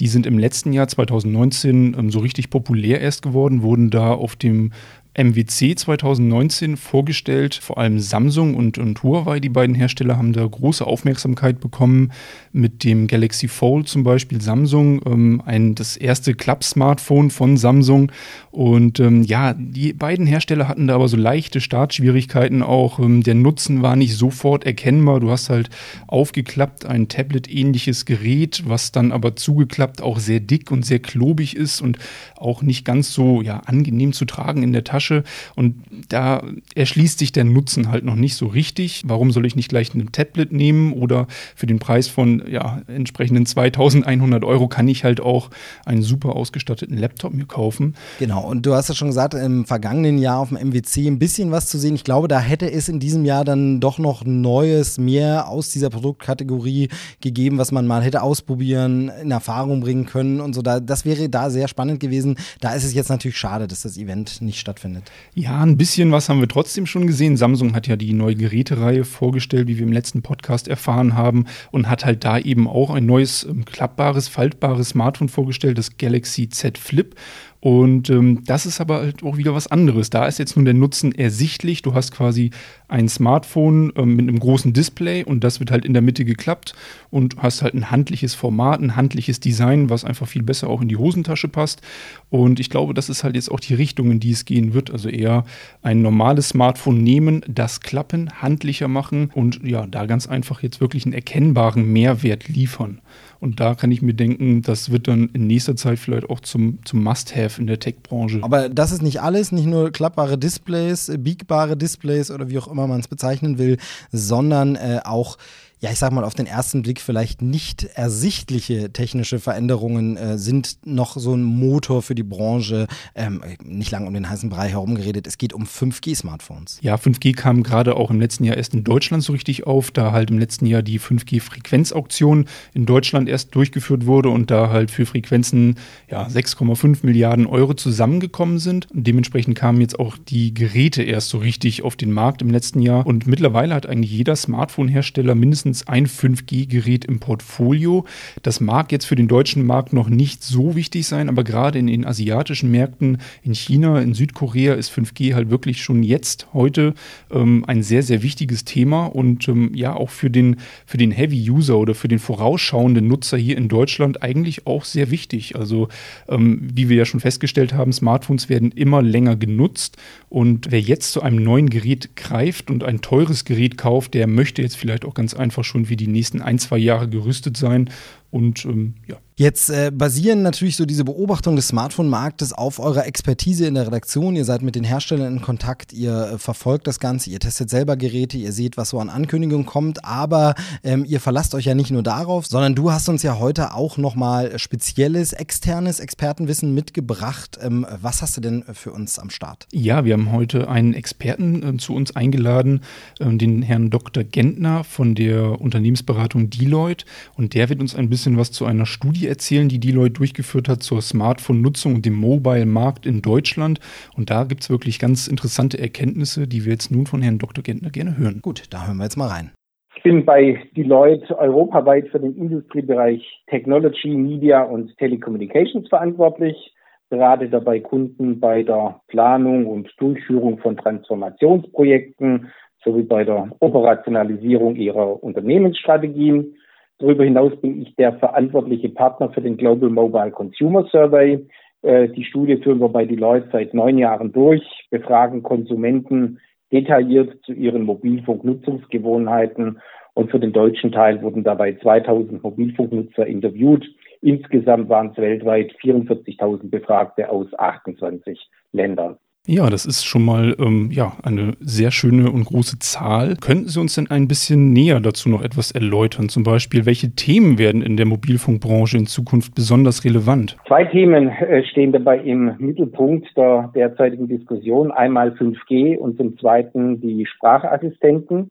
Die 0.00 0.08
sind 0.08 0.26
im 0.26 0.38
letzten 0.38 0.72
Jahr 0.72 0.88
2019 0.88 1.96
ähm, 1.98 2.10
so 2.10 2.20
richtig 2.20 2.48
populär 2.50 3.00
erst 3.00 3.22
geworden, 3.22 3.62
wurden 3.62 3.90
da 3.90 4.12
auf 4.12 4.36
dem 4.36 4.72
MWC 5.18 5.74
2019 5.74 6.76
vorgestellt. 6.76 7.58
Vor 7.60 7.76
allem 7.78 7.98
Samsung 7.98 8.54
und, 8.54 8.78
und 8.78 9.02
Huawei, 9.02 9.40
die 9.40 9.48
beiden 9.48 9.74
Hersteller, 9.74 10.16
haben 10.16 10.32
da 10.32 10.46
große 10.46 10.86
Aufmerksamkeit 10.86 11.58
bekommen. 11.58 12.12
Mit 12.52 12.84
dem 12.84 13.08
Galaxy 13.08 13.48
Fold 13.48 13.88
zum 13.88 14.04
Beispiel 14.04 14.40
Samsung, 14.40 15.02
ähm, 15.06 15.42
ein, 15.44 15.74
das 15.74 15.96
erste 15.96 16.34
Club-Smartphone 16.34 17.30
von 17.30 17.56
Samsung. 17.56 18.12
Und 18.52 19.00
ähm, 19.00 19.24
ja, 19.24 19.54
die 19.54 19.92
beiden 19.92 20.26
Hersteller 20.26 20.68
hatten 20.68 20.86
da 20.86 20.94
aber 20.94 21.08
so 21.08 21.16
leichte 21.16 21.60
Startschwierigkeiten 21.60 22.62
auch. 22.62 23.00
Ähm, 23.00 23.24
der 23.24 23.34
Nutzen 23.34 23.82
war 23.82 23.96
nicht 23.96 24.14
sofort 24.14 24.64
erkennbar. 24.64 25.18
Du 25.18 25.30
hast 25.30 25.50
halt 25.50 25.68
aufgeklappt 26.06 26.86
ein 26.86 27.08
Tablet-ähnliches 27.08 28.04
Gerät, 28.04 28.62
was 28.66 28.92
dann 28.92 29.10
aber 29.10 29.34
zugeklappt 29.34 30.00
auch 30.00 30.20
sehr 30.20 30.40
dick 30.40 30.70
und 30.70 30.86
sehr 30.86 31.00
klobig 31.00 31.56
ist 31.56 31.80
und 31.80 31.98
auch 32.36 32.62
nicht 32.62 32.84
ganz 32.84 33.12
so 33.12 33.42
ja, 33.42 33.60
angenehm 33.66 34.12
zu 34.12 34.24
tragen 34.24 34.62
in 34.62 34.72
der 34.72 34.84
Tasche. 34.84 35.07
Tasche 35.08 35.24
und 35.56 35.74
da 36.08 36.42
erschließt 36.74 37.18
sich 37.18 37.32
der 37.32 37.44
Nutzen 37.44 37.90
halt 37.90 38.04
noch 38.04 38.14
nicht 38.14 38.36
so 38.36 38.46
richtig. 38.46 39.02
Warum 39.06 39.30
soll 39.30 39.46
ich 39.46 39.56
nicht 39.56 39.68
gleich 39.68 39.94
ein 39.94 40.12
Tablet 40.12 40.52
nehmen 40.52 40.92
oder 40.92 41.26
für 41.54 41.66
den 41.66 41.78
Preis 41.78 42.08
von 42.08 42.42
ja, 42.48 42.82
entsprechenden 42.86 43.46
2100 43.46 44.44
Euro 44.44 44.68
kann 44.68 44.88
ich 44.88 45.04
halt 45.04 45.20
auch 45.20 45.50
einen 45.84 46.02
super 46.02 46.36
ausgestatteten 46.36 46.96
Laptop 46.96 47.32
mir 47.32 47.46
kaufen. 47.46 47.94
Genau, 48.18 48.46
und 48.46 48.66
du 48.66 48.74
hast 48.74 48.88
ja 48.88 48.94
schon 48.94 49.08
gesagt, 49.08 49.34
im 49.34 49.64
vergangenen 49.64 50.18
Jahr 50.18 50.38
auf 50.38 50.48
dem 50.48 50.58
MWC 50.58 51.06
ein 51.06 51.18
bisschen 51.18 51.50
was 51.50 51.66
zu 51.66 51.78
sehen. 51.78 51.94
Ich 51.94 52.04
glaube, 52.04 52.28
da 52.28 52.40
hätte 52.40 52.70
es 52.70 52.88
in 52.88 53.00
diesem 53.00 53.24
Jahr 53.24 53.44
dann 53.44 53.80
doch 53.80 53.98
noch 53.98 54.24
Neues, 54.24 54.98
mehr 54.98 55.48
aus 55.48 55.70
dieser 55.70 55.90
Produktkategorie 55.90 56.88
gegeben, 57.20 57.58
was 57.58 57.72
man 57.72 57.86
mal 57.86 58.02
hätte 58.02 58.22
ausprobieren, 58.22 59.10
in 59.22 59.30
Erfahrung 59.30 59.80
bringen 59.80 60.06
können 60.06 60.40
und 60.40 60.54
so. 60.54 60.62
das 60.62 61.04
wäre 61.04 61.28
da 61.28 61.50
sehr 61.50 61.68
spannend 61.68 62.00
gewesen. 62.00 62.36
Da 62.60 62.74
ist 62.74 62.84
es 62.84 62.94
jetzt 62.94 63.08
natürlich 63.08 63.38
schade, 63.38 63.66
dass 63.66 63.82
das 63.82 63.96
Event 63.96 64.42
nicht 64.42 64.58
stattfindet 64.58 64.97
stattfindet. 64.98 65.12
Ja, 65.34 65.60
ein 65.62 65.76
bisschen 65.76 66.12
was 66.12 66.28
haben 66.28 66.40
wir 66.40 66.48
trotzdem 66.48 66.86
schon 66.86 67.06
gesehen. 67.06 67.36
Samsung 67.36 67.74
hat 67.74 67.86
ja 67.86 67.96
die 67.96 68.12
neue 68.12 68.34
Gerätereihe 68.34 69.04
vorgestellt, 69.04 69.68
wie 69.68 69.78
wir 69.78 69.86
im 69.86 69.92
letzten 69.92 70.22
Podcast 70.22 70.68
erfahren 70.68 71.14
haben, 71.14 71.46
und 71.70 71.88
hat 71.88 72.04
halt 72.04 72.24
da 72.24 72.38
eben 72.38 72.66
auch 72.68 72.90
ein 72.90 73.06
neues 73.06 73.46
klappbares, 73.66 74.28
faltbares 74.28 74.90
Smartphone 74.90 75.28
vorgestellt, 75.28 75.78
das 75.78 75.96
Galaxy 75.96 76.48
Z 76.48 76.78
Flip. 76.78 77.14
Und 77.60 78.08
ähm, 78.08 78.44
das 78.44 78.66
ist 78.66 78.80
aber 78.80 79.00
halt 79.00 79.24
auch 79.24 79.36
wieder 79.36 79.52
was 79.52 79.66
anderes. 79.66 80.10
Da 80.10 80.26
ist 80.26 80.38
jetzt 80.38 80.54
nun 80.54 80.64
der 80.64 80.74
Nutzen 80.74 81.12
ersichtlich. 81.12 81.82
Du 81.82 81.92
hast 81.92 82.12
quasi 82.12 82.50
ein 82.86 83.08
Smartphone 83.08 83.92
ähm, 83.96 84.14
mit 84.14 84.28
einem 84.28 84.38
großen 84.38 84.72
Display 84.72 85.24
und 85.24 85.42
das 85.42 85.58
wird 85.58 85.72
halt 85.72 85.84
in 85.84 85.92
der 85.92 86.02
Mitte 86.02 86.24
geklappt 86.24 86.74
und 87.10 87.36
hast 87.38 87.62
halt 87.62 87.74
ein 87.74 87.90
handliches 87.90 88.34
Format, 88.34 88.80
ein 88.80 88.94
handliches 88.94 89.40
Design, 89.40 89.90
was 89.90 90.04
einfach 90.04 90.28
viel 90.28 90.44
besser 90.44 90.68
auch 90.68 90.80
in 90.82 90.88
die 90.88 90.96
Hosentasche 90.96 91.48
passt. 91.48 91.82
Und 92.30 92.60
ich 92.60 92.70
glaube, 92.70 92.94
das 92.94 93.08
ist 93.08 93.24
halt 93.24 93.34
jetzt 93.34 93.50
auch 93.50 93.60
die 93.60 93.74
Richtung, 93.74 94.12
in 94.12 94.20
die 94.20 94.30
es 94.30 94.44
gehen 94.44 94.72
wird. 94.72 94.92
Also 94.92 95.08
eher 95.08 95.44
ein 95.82 96.00
normales 96.00 96.50
Smartphone 96.50 97.02
nehmen, 97.02 97.42
das 97.48 97.80
klappen, 97.80 98.30
handlicher 98.40 98.86
machen 98.88 99.30
und 99.34 99.60
ja, 99.64 99.86
da 99.86 100.06
ganz 100.06 100.28
einfach 100.28 100.62
jetzt 100.62 100.80
wirklich 100.80 101.06
einen 101.06 101.14
erkennbaren 101.14 101.92
Mehrwert 101.92 102.48
liefern. 102.48 103.00
Und 103.40 103.60
da 103.60 103.74
kann 103.74 103.92
ich 103.92 104.02
mir 104.02 104.14
denken, 104.14 104.62
das 104.62 104.90
wird 104.90 105.06
dann 105.06 105.28
in 105.32 105.46
nächster 105.46 105.76
Zeit 105.76 105.98
vielleicht 105.98 106.28
auch 106.28 106.40
zum, 106.40 106.78
zum 106.84 107.02
Must-Have 107.04 107.60
in 107.60 107.66
der 107.66 107.78
Tech-Branche. 107.78 108.40
Aber 108.42 108.68
das 108.68 108.90
ist 108.90 109.02
nicht 109.02 109.20
alles, 109.20 109.52
nicht 109.52 109.66
nur 109.66 109.92
klappbare 109.92 110.38
Displays, 110.38 111.12
biegbare 111.18 111.76
Displays 111.76 112.30
oder 112.30 112.48
wie 112.48 112.58
auch 112.58 112.68
immer 112.68 112.86
man 112.86 113.00
es 113.00 113.08
bezeichnen 113.08 113.58
will, 113.58 113.78
sondern 114.10 114.74
äh, 114.76 115.00
auch 115.04 115.38
ja, 115.80 115.92
ich 115.92 115.98
sag 115.98 116.12
mal, 116.12 116.24
auf 116.24 116.34
den 116.34 116.46
ersten 116.46 116.82
Blick 116.82 117.00
vielleicht 117.00 117.40
nicht 117.40 117.84
ersichtliche 117.84 118.92
technische 118.92 119.38
Veränderungen 119.38 120.16
äh, 120.16 120.36
sind 120.36 120.78
noch 120.84 121.16
so 121.16 121.34
ein 121.34 121.42
Motor 121.44 122.02
für 122.02 122.16
die 122.16 122.24
Branche. 122.24 122.88
Ähm, 123.14 123.42
nicht 123.62 123.92
lange 123.92 124.06
um 124.08 124.14
den 124.14 124.28
heißen 124.28 124.50
Brei 124.50 124.70
herumgeredet. 124.70 125.28
Es 125.28 125.38
geht 125.38 125.52
um 125.52 125.64
5G-Smartphones. 125.64 126.80
Ja, 126.82 126.96
5G 126.96 127.34
kam 127.36 127.62
gerade 127.62 127.96
auch 127.96 128.10
im 128.10 128.18
letzten 128.18 128.42
Jahr 128.42 128.56
erst 128.56 128.74
in 128.74 128.82
Deutschland 128.82 129.22
so 129.22 129.32
richtig 129.32 129.68
auf, 129.68 129.92
da 129.92 130.10
halt 130.10 130.30
im 130.30 130.38
letzten 130.38 130.66
Jahr 130.66 130.82
die 130.82 130.98
5G-Frequenzauktion 130.98 132.46
in 132.74 132.84
Deutschland 132.84 133.28
erst 133.28 133.54
durchgeführt 133.54 134.06
wurde 134.06 134.30
und 134.30 134.50
da 134.50 134.70
halt 134.70 134.90
für 134.90 135.06
Frequenzen 135.06 135.76
ja 136.10 136.26
6,5 136.26 136.98
Milliarden 137.02 137.46
Euro 137.46 137.74
zusammengekommen 137.74 138.58
sind. 138.58 138.90
Und 138.90 139.06
dementsprechend 139.06 139.56
kamen 139.56 139.80
jetzt 139.80 140.00
auch 140.00 140.16
die 140.18 140.54
Geräte 140.54 141.04
erst 141.04 141.28
so 141.28 141.38
richtig 141.38 141.82
auf 141.82 141.94
den 141.94 142.10
Markt 142.10 142.42
im 142.42 142.50
letzten 142.50 142.82
Jahr. 142.82 143.06
Und 143.06 143.28
mittlerweile 143.28 143.74
hat 143.74 143.86
eigentlich 143.86 144.10
jeder 144.10 144.34
Smartphone-Hersteller 144.34 145.36
mindestens 145.36 145.67
mindestens 145.68 145.86
ein 145.86 146.06
5G-Gerät 146.06 147.04
im 147.04 147.20
Portfolio. 147.20 148.04
Das 148.42 148.60
mag 148.60 148.90
jetzt 148.92 149.04
für 149.04 149.16
den 149.16 149.28
deutschen 149.28 149.66
Markt 149.66 149.92
noch 149.92 150.08
nicht 150.08 150.42
so 150.42 150.74
wichtig 150.74 151.06
sein, 151.06 151.28
aber 151.28 151.44
gerade 151.44 151.78
in 151.78 151.86
den 151.86 152.06
asiatischen 152.06 152.70
Märkten, 152.70 153.18
in 153.42 153.54
China, 153.54 154.00
in 154.00 154.14
Südkorea 154.14 154.74
ist 154.74 154.90
5G 154.90 155.34
halt 155.34 155.50
wirklich 155.50 155.82
schon 155.82 156.02
jetzt, 156.02 156.48
heute 156.52 156.94
ähm, 157.30 157.64
ein 157.66 157.82
sehr, 157.82 158.02
sehr 158.02 158.22
wichtiges 158.22 158.64
Thema 158.64 159.06
und 159.06 159.48
ähm, 159.48 159.72
ja 159.74 159.94
auch 159.94 160.10
für 160.10 160.30
den, 160.30 160.56
für 160.86 160.96
den 160.96 161.10
Heavy-User 161.10 161.76
oder 161.76 161.94
für 161.94 162.08
den 162.08 162.18
vorausschauenden 162.18 163.06
Nutzer 163.06 163.36
hier 163.36 163.56
in 163.56 163.68
Deutschland 163.68 164.22
eigentlich 164.22 164.66
auch 164.66 164.84
sehr 164.84 165.10
wichtig. 165.10 165.56
Also 165.56 165.88
ähm, 166.28 166.60
wie 166.62 166.88
wir 166.88 166.96
ja 166.96 167.04
schon 167.04 167.20
festgestellt 167.20 167.74
haben, 167.74 167.92
Smartphones 167.92 168.48
werden 168.48 168.72
immer 168.72 169.02
länger 169.02 169.36
genutzt 169.36 169.96
und 170.28 170.70
wer 170.70 170.80
jetzt 170.80 171.12
zu 171.12 171.22
einem 171.22 171.42
neuen 171.42 171.70
Gerät 171.70 172.16
greift 172.16 172.70
und 172.70 172.84
ein 172.84 173.00
teures 173.00 173.44
Gerät 173.44 173.76
kauft, 173.76 174.14
der 174.14 174.26
möchte 174.26 174.62
jetzt 174.62 174.76
vielleicht 174.76 175.04
auch 175.04 175.14
ganz 175.14 175.34
einfach 175.34 175.57
schon 175.64 175.86
für 175.86 175.96
die 175.96 176.06
nächsten 176.06 176.42
ein, 176.42 176.58
zwei 176.58 176.78
Jahre 176.78 177.08
gerüstet 177.08 177.56
sein. 177.56 177.90
Und 178.30 178.64
ähm, 178.64 178.94
ja. 179.06 179.16
Jetzt 179.38 179.70
äh, 179.70 179.92
basieren 179.94 180.42
natürlich 180.42 180.74
so 180.74 180.84
diese 180.84 181.04
Beobachtungen 181.04 181.54
des 181.54 181.68
Smartphone-Marktes 181.68 182.52
auf 182.52 182.80
eurer 182.80 183.06
Expertise 183.06 183.68
in 183.68 183.74
der 183.74 183.86
Redaktion. 183.86 184.34
Ihr 184.34 184.44
seid 184.44 184.62
mit 184.62 184.74
den 184.74 184.82
Herstellern 184.82 185.36
in 185.36 185.42
Kontakt, 185.42 185.92
ihr 185.92 186.32
äh, 186.32 186.38
verfolgt 186.38 186.88
das 186.88 186.98
Ganze, 186.98 187.30
ihr 187.30 187.38
testet 187.38 187.70
selber 187.70 187.96
Geräte, 187.96 188.36
ihr 188.36 188.50
seht, 188.50 188.76
was 188.76 188.88
so 188.88 188.98
an 188.98 189.08
Ankündigungen 189.08 189.64
kommt, 189.64 190.04
aber 190.04 190.56
ähm, 190.82 191.04
ihr 191.06 191.20
verlasst 191.20 191.54
euch 191.54 191.66
ja 191.66 191.76
nicht 191.76 191.92
nur 191.92 192.02
darauf, 192.02 192.46
sondern 192.46 192.74
du 192.74 192.90
hast 192.90 193.08
uns 193.08 193.22
ja 193.22 193.38
heute 193.38 193.74
auch 193.74 193.96
nochmal 193.96 194.58
spezielles, 194.58 195.32
externes 195.32 196.00
Expertenwissen 196.00 196.74
mitgebracht. 196.74 197.60
Ähm, 197.62 197.86
was 198.02 198.22
hast 198.22 198.36
du 198.36 198.40
denn 198.40 198.64
für 198.72 198.90
uns 198.90 199.20
am 199.20 199.30
Start? 199.30 199.68
Ja, 199.72 200.04
wir 200.04 200.14
haben 200.14 200.32
heute 200.32 200.68
einen 200.68 200.94
Experten 200.94 201.62
äh, 201.62 201.76
zu 201.76 201.94
uns 201.94 202.16
eingeladen, 202.16 202.80
äh, 203.20 203.36
den 203.36 203.62
Herrn 203.62 203.90
Dr. 203.90 204.24
Gentner 204.24 204.82
von 204.82 205.14
der 205.14 205.60
Unternehmensberatung 205.60 206.50
Deloitte 206.50 207.06
und 207.36 207.54
der 207.54 207.68
wird 207.68 207.80
uns 207.80 207.94
ein 207.94 208.08
bisschen 208.08 208.17
was 208.26 208.50
zu 208.50 208.64
einer 208.64 208.86
Studie 208.86 209.26
erzählen, 209.28 209.68
die 209.68 209.78
Deloitte 209.78 210.14
durchgeführt 210.14 210.68
hat 210.68 210.82
zur 210.82 211.00
Smartphone-Nutzung 211.02 211.94
und 211.94 212.06
dem 212.06 212.14
Mobile-Markt 212.14 213.06
in 213.06 213.22
Deutschland. 213.22 213.80
Und 214.16 214.30
da 214.30 214.44
gibt 214.44 214.62
es 214.62 214.70
wirklich 214.70 214.98
ganz 214.98 215.28
interessante 215.28 215.78
Erkenntnisse, 215.78 216.48
die 216.48 216.64
wir 216.64 216.72
jetzt 216.72 216.90
nun 216.90 217.06
von 217.06 217.22
Herrn 217.22 217.38
Dr. 217.38 217.62
Gentner 217.62 217.90
gerne 217.90 218.18
hören. 218.18 218.40
Gut, 218.42 218.64
da 218.70 218.86
hören 218.86 218.96
wir 218.96 219.04
jetzt 219.04 219.16
mal 219.16 219.28
rein. 219.28 219.52
Ich 219.96 220.02
bin 220.02 220.24
bei 220.24 220.58
Deloitte 220.76 221.38
europaweit 221.38 222.08
für 222.08 222.20
den 222.20 222.36
Industriebereich 222.36 223.22
Technology, 223.48 224.10
Media 224.14 224.62
und 224.62 224.96
Telecommunications 224.98 225.88
verantwortlich, 225.88 226.72
berate 227.10 227.48
dabei 227.48 227.80
Kunden 227.80 228.38
bei 228.38 228.62
der 228.62 229.00
Planung 229.08 229.66
und 229.66 229.90
Durchführung 229.98 230.58
von 230.58 230.76
Transformationsprojekten 230.76 232.48
sowie 232.84 233.02
bei 233.02 233.24
der 233.24 233.50
Operationalisierung 233.60 234.76
ihrer 234.76 235.22
Unternehmensstrategien 235.22 236.54
Darüber 236.98 237.24
hinaus 237.24 237.54
bin 237.60 237.82
ich 237.82 237.94
der 237.96 238.14
verantwortliche 238.14 238.88
Partner 238.88 239.30
für 239.30 239.40
den 239.40 239.56
Global 239.56 239.88
Mobile 239.88 240.32
Consumer 240.32 240.84
Survey. 240.90 241.46
Äh, 241.82 242.08
die 242.08 242.24
Studie 242.24 242.56
führen 242.56 242.80
wir 242.80 242.88
bei 242.88 243.04
Deloitte 243.04 243.48
seit 243.52 243.72
neun 243.72 243.98
Jahren 243.98 244.32
durch, 244.32 244.62
befragen 244.90 245.42
Konsumenten 245.42 246.40
detailliert 246.72 247.38
zu 247.44 247.52
ihren 247.52 247.84
Mobilfunknutzungsgewohnheiten 247.84 249.80
und 250.14 250.30
für 250.30 250.40
den 250.40 250.52
deutschen 250.52 250.90
Teil 250.90 251.22
wurden 251.22 251.44
dabei 251.44 251.74
2000 251.74 252.42
Mobilfunknutzer 252.42 253.26
interviewt. 253.26 253.86
Insgesamt 254.20 254.88
waren 254.88 255.10
es 255.10 255.16
weltweit 255.18 255.72
44.000 255.80 256.68
Befragte 256.68 257.30
aus 257.30 257.46
28 257.56 258.50
Ländern. 258.72 259.16
Ja, 259.50 259.70
das 259.70 259.86
ist 259.86 260.04
schon 260.04 260.26
mal 260.26 260.54
ähm, 260.58 260.90
ja, 260.92 261.14
eine 261.22 261.54
sehr 261.58 261.90
schöne 261.90 262.30
und 262.30 262.44
große 262.44 262.80
Zahl. 262.80 263.34
Könnten 263.40 263.68
Sie 263.68 263.80
uns 263.80 263.94
denn 263.94 264.10
ein 264.10 264.28
bisschen 264.28 264.74
näher 264.74 265.00
dazu 265.00 265.30
noch 265.30 265.42
etwas 265.42 265.70
erläutern? 265.70 266.28
Zum 266.28 266.42
Beispiel, 266.42 266.84
welche 266.84 267.14
Themen 267.14 267.58
werden 267.58 267.80
in 267.80 267.96
der 267.96 268.04
Mobilfunkbranche 268.04 268.98
in 268.98 269.06
Zukunft 269.06 269.54
besonders 269.54 270.04
relevant? 270.04 270.58
Zwei 270.66 270.84
Themen 270.84 271.30
äh, 271.30 271.64
stehen 271.64 271.92
dabei 271.92 272.18
im 272.18 272.56
Mittelpunkt 272.58 273.34
der 273.38 273.70
derzeitigen 273.74 274.28
Diskussion. 274.28 274.90
Einmal 274.90 275.30
5G 275.30 275.96
und 275.96 276.18
zum 276.18 276.36
Zweiten 276.36 277.00
die 277.00 277.24
Sprachassistenten. 277.24 278.50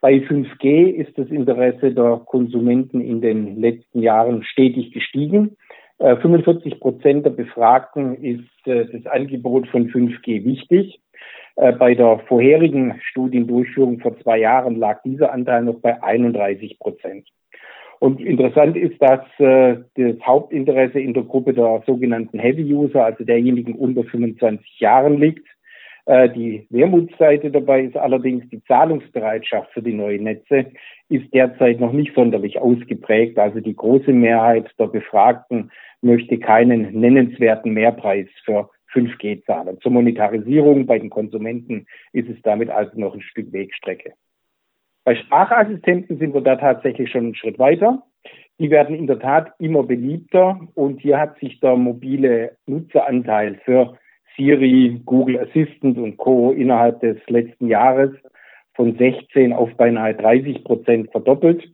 Bei 0.00 0.14
5G 0.14 0.92
ist 0.92 1.18
das 1.18 1.28
Interesse 1.28 1.92
der 1.92 2.22
Konsumenten 2.24 3.02
in 3.02 3.20
den 3.20 3.60
letzten 3.60 4.00
Jahren 4.00 4.44
stetig 4.44 4.92
gestiegen. 4.92 5.58
45 5.98 6.72
äh, 6.72 6.76
Prozent 6.76 7.26
der 7.26 7.30
Befragten 7.30 8.16
ist 8.16 8.66
äh, 8.66 8.86
das 8.86 9.06
Angebot 9.06 9.68
von 9.68 9.88
5G 9.88 10.44
wichtig. 10.44 11.00
Äh, 11.56 11.72
bei 11.72 11.94
der 11.94 12.18
vorherigen 12.26 13.00
Studiendurchführung 13.02 14.00
vor 14.00 14.18
zwei 14.20 14.38
Jahren 14.38 14.76
lag 14.76 15.02
dieser 15.02 15.32
Anteil 15.32 15.62
noch 15.62 15.80
bei 15.80 16.02
31 16.02 16.78
Prozent. 16.78 17.28
Und 18.00 18.20
interessant 18.20 18.76
ist, 18.76 19.00
dass 19.00 19.20
das 19.38 20.26
Hauptinteresse 20.26 20.98
in 20.98 21.14
der 21.14 21.22
Gruppe 21.22 21.54
der 21.54 21.84
sogenannten 21.86 22.40
Heavy 22.40 22.74
User, 22.74 23.04
also 23.04 23.22
derjenigen 23.22 23.76
unter 23.76 24.02
25 24.02 24.80
Jahren 24.80 25.20
liegt. 25.20 25.46
Die 26.08 26.66
Wermutsseite 26.70 27.52
dabei 27.52 27.82
ist 27.82 27.96
allerdings 27.96 28.50
die 28.50 28.60
Zahlungsbereitschaft 28.64 29.70
für 29.72 29.82
die 29.82 29.92
neuen 29.92 30.24
Netze 30.24 30.72
ist 31.12 31.32
derzeit 31.34 31.78
noch 31.78 31.92
nicht 31.92 32.14
sonderlich 32.14 32.58
ausgeprägt. 32.58 33.38
Also 33.38 33.60
die 33.60 33.76
große 33.76 34.12
Mehrheit 34.12 34.70
der 34.78 34.86
Befragten 34.86 35.70
möchte 36.00 36.38
keinen 36.38 36.92
nennenswerten 36.98 37.72
Mehrpreis 37.72 38.26
für 38.44 38.70
5G 38.94 39.44
zahlen. 39.44 39.78
Zur 39.80 39.92
Monetarisierung 39.92 40.86
bei 40.86 40.98
den 40.98 41.10
Konsumenten 41.10 41.86
ist 42.12 42.28
es 42.28 42.40
damit 42.42 42.70
also 42.70 42.98
noch 42.98 43.14
ein 43.14 43.20
Stück 43.20 43.52
Wegstrecke. 43.52 44.14
Bei 45.04 45.14
Sprachassistenten 45.16 46.18
sind 46.18 46.32
wir 46.32 46.40
da 46.40 46.56
tatsächlich 46.56 47.10
schon 47.10 47.24
einen 47.24 47.34
Schritt 47.34 47.58
weiter. 47.58 48.02
Die 48.58 48.70
werden 48.70 48.94
in 48.94 49.06
der 49.06 49.18
Tat 49.18 49.52
immer 49.58 49.82
beliebter 49.82 50.60
und 50.74 51.00
hier 51.00 51.18
hat 51.18 51.38
sich 51.40 51.58
der 51.60 51.76
mobile 51.76 52.56
Nutzeranteil 52.66 53.60
für 53.64 53.98
Siri, 54.36 55.00
Google 55.04 55.40
Assistant 55.40 55.98
und 55.98 56.16
Co. 56.16 56.52
innerhalb 56.52 57.00
des 57.00 57.18
letzten 57.28 57.68
Jahres 57.68 58.12
von 58.74 58.96
16 58.96 59.52
auf 59.52 59.70
beinahe 59.76 60.14
30 60.14 60.64
Prozent 60.64 61.10
verdoppelt 61.10 61.68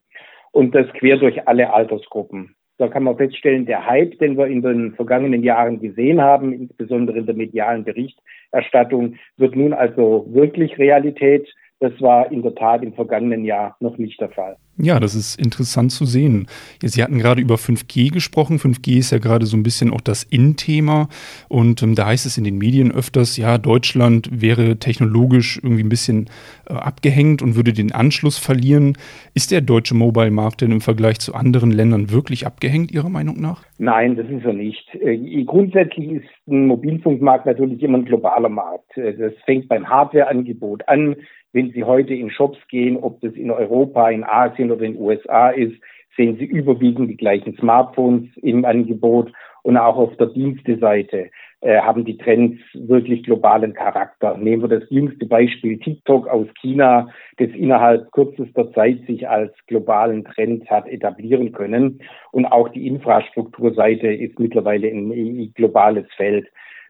und 0.52 0.74
das 0.74 0.86
quer 0.94 1.16
durch 1.16 1.46
alle 1.46 1.72
Altersgruppen. 1.72 2.54
Da 2.78 2.86
kann 2.86 3.02
man 3.02 3.16
feststellen, 3.16 3.66
der 3.66 3.86
Hype, 3.86 4.18
den 4.20 4.38
wir 4.38 4.46
in 4.46 4.62
den 4.62 4.94
vergangenen 4.94 5.42
Jahren 5.42 5.80
gesehen 5.80 6.20
haben, 6.20 6.52
insbesondere 6.52 7.18
in 7.18 7.26
der 7.26 7.34
medialen 7.34 7.84
Berichterstattung, 7.84 9.16
wird 9.36 9.56
nun 9.56 9.72
also 9.72 10.26
wirklich 10.30 10.78
Realität. 10.78 11.52
Das 11.80 11.92
war 12.00 12.30
in 12.32 12.42
der 12.42 12.54
Tat 12.54 12.82
im 12.82 12.92
vergangenen 12.92 13.44
Jahr 13.44 13.76
noch 13.80 13.99
nicht 13.99 14.20
der 14.20 14.30
Fall. 14.30 14.56
Ja, 14.80 15.00
das 15.00 15.16
ist 15.16 15.40
interessant 15.40 15.90
zu 15.90 16.04
sehen. 16.04 16.47
Sie 16.82 17.02
hatten 17.02 17.18
gerade 17.18 17.40
über 17.40 17.56
5G 17.56 18.12
gesprochen. 18.12 18.58
5G 18.58 18.99
ist 18.99 19.11
ja 19.11 19.18
gerade 19.18 19.44
so 19.44 19.56
ein 19.56 19.64
bisschen 19.64 19.92
auch 19.92 20.00
das 20.00 20.23
In-Thema. 20.23 21.08
Und 21.49 21.82
ähm, 21.82 21.97
da 21.97 22.06
heißt 22.06 22.26
es 22.26 22.38
in 22.38 22.44
den 22.44 22.58
Medien 22.58 22.92
öfters, 22.92 23.37
ja, 23.37 23.58
Deutschland 23.58 24.28
wäre 24.30 24.76
technologisch 24.78 25.58
irgendwie 25.61 25.82
ein 25.82 25.88
bisschen 25.88 26.30
äh, 26.68 26.75
abgehängt 26.75 27.42
und 27.42 27.56
würde 27.56 27.73
den 27.73 27.92
Anschluss 27.92 28.38
verlieren. 28.38 28.97
Ist 29.35 29.50
der 29.50 29.62
deutsche 29.62 29.97
Mobile-Markt 29.97 30.61
denn 30.61 30.70
im 30.70 30.80
Vergleich 30.80 31.18
zu 31.18 31.35
anderen 31.35 31.73
Ländern 31.73 32.12
wirklich 32.12 32.47
abgehängt, 32.47 32.92
Ihrer 32.92 33.08
Meinung 33.08 33.40
nach? 33.40 33.64
Nein, 33.78 34.14
das 34.14 34.28
ist 34.28 34.44
er 34.44 34.52
nicht. 34.52 34.94
Äh, 34.94 35.42
grundsätzlich 35.44 36.08
ist 36.08 36.28
ein 36.47 36.66
Mobilfunkmarkt 36.66 37.47
natürlich 37.47 37.82
immer 37.82 37.99
ein 37.99 38.04
globaler 38.04 38.49
Markt. 38.49 38.97
Äh, 38.97 39.16
das 39.16 39.32
fängt 39.44 39.68
beim 39.68 39.88
Hardwareangebot 39.88 40.87
an 40.88 41.16
wenn 41.52 41.70
Sie 41.72 41.84
heute 41.84 42.14
in 42.14 42.30
Shops 42.30 42.58
gehen, 42.68 42.96
ob 42.96 43.20
das 43.20 43.32
in 43.34 43.50
Europa, 43.50 44.10
in 44.10 44.24
Asien 44.24 44.70
oder 44.70 44.82
in 44.82 44.94
den 44.94 45.02
USA 45.02 45.50
ist, 45.50 45.74
sehen 46.16 46.36
Sie 46.38 46.44
überwiegend 46.44 47.10
die 47.10 47.16
gleichen 47.16 47.56
Smartphones 47.56 48.28
im 48.42 48.64
Angebot 48.64 49.32
und 49.62 49.76
auch 49.76 49.96
auf 49.96 50.16
der 50.16 50.28
Diensteseite 50.28 51.30
äh, 51.60 51.80
haben 51.80 52.04
die 52.04 52.16
Trends 52.16 52.60
wirklich 52.74 53.24
globalen 53.24 53.74
Charakter. 53.74 54.36
Nehmen 54.36 54.62
wir 54.62 54.80
das 54.80 54.88
jüngste 54.90 55.26
Beispiel 55.26 55.78
TikTok 55.78 56.28
aus 56.28 56.46
China, 56.60 57.08
das 57.38 57.48
innerhalb 57.50 58.10
kürzester 58.12 58.72
Zeit 58.72 59.00
sich 59.06 59.28
als 59.28 59.52
globalen 59.66 60.24
Trend 60.24 60.70
hat 60.70 60.86
etablieren 60.86 61.52
können. 61.52 62.00
Und 62.30 62.46
auch 62.46 62.68
die 62.68 62.86
Infrastrukturseite 62.86 64.06
ist 64.06 64.38
mittlerweile 64.38 64.88
ein 64.88 65.52
globales 65.54 66.06
Feld. 66.16 66.46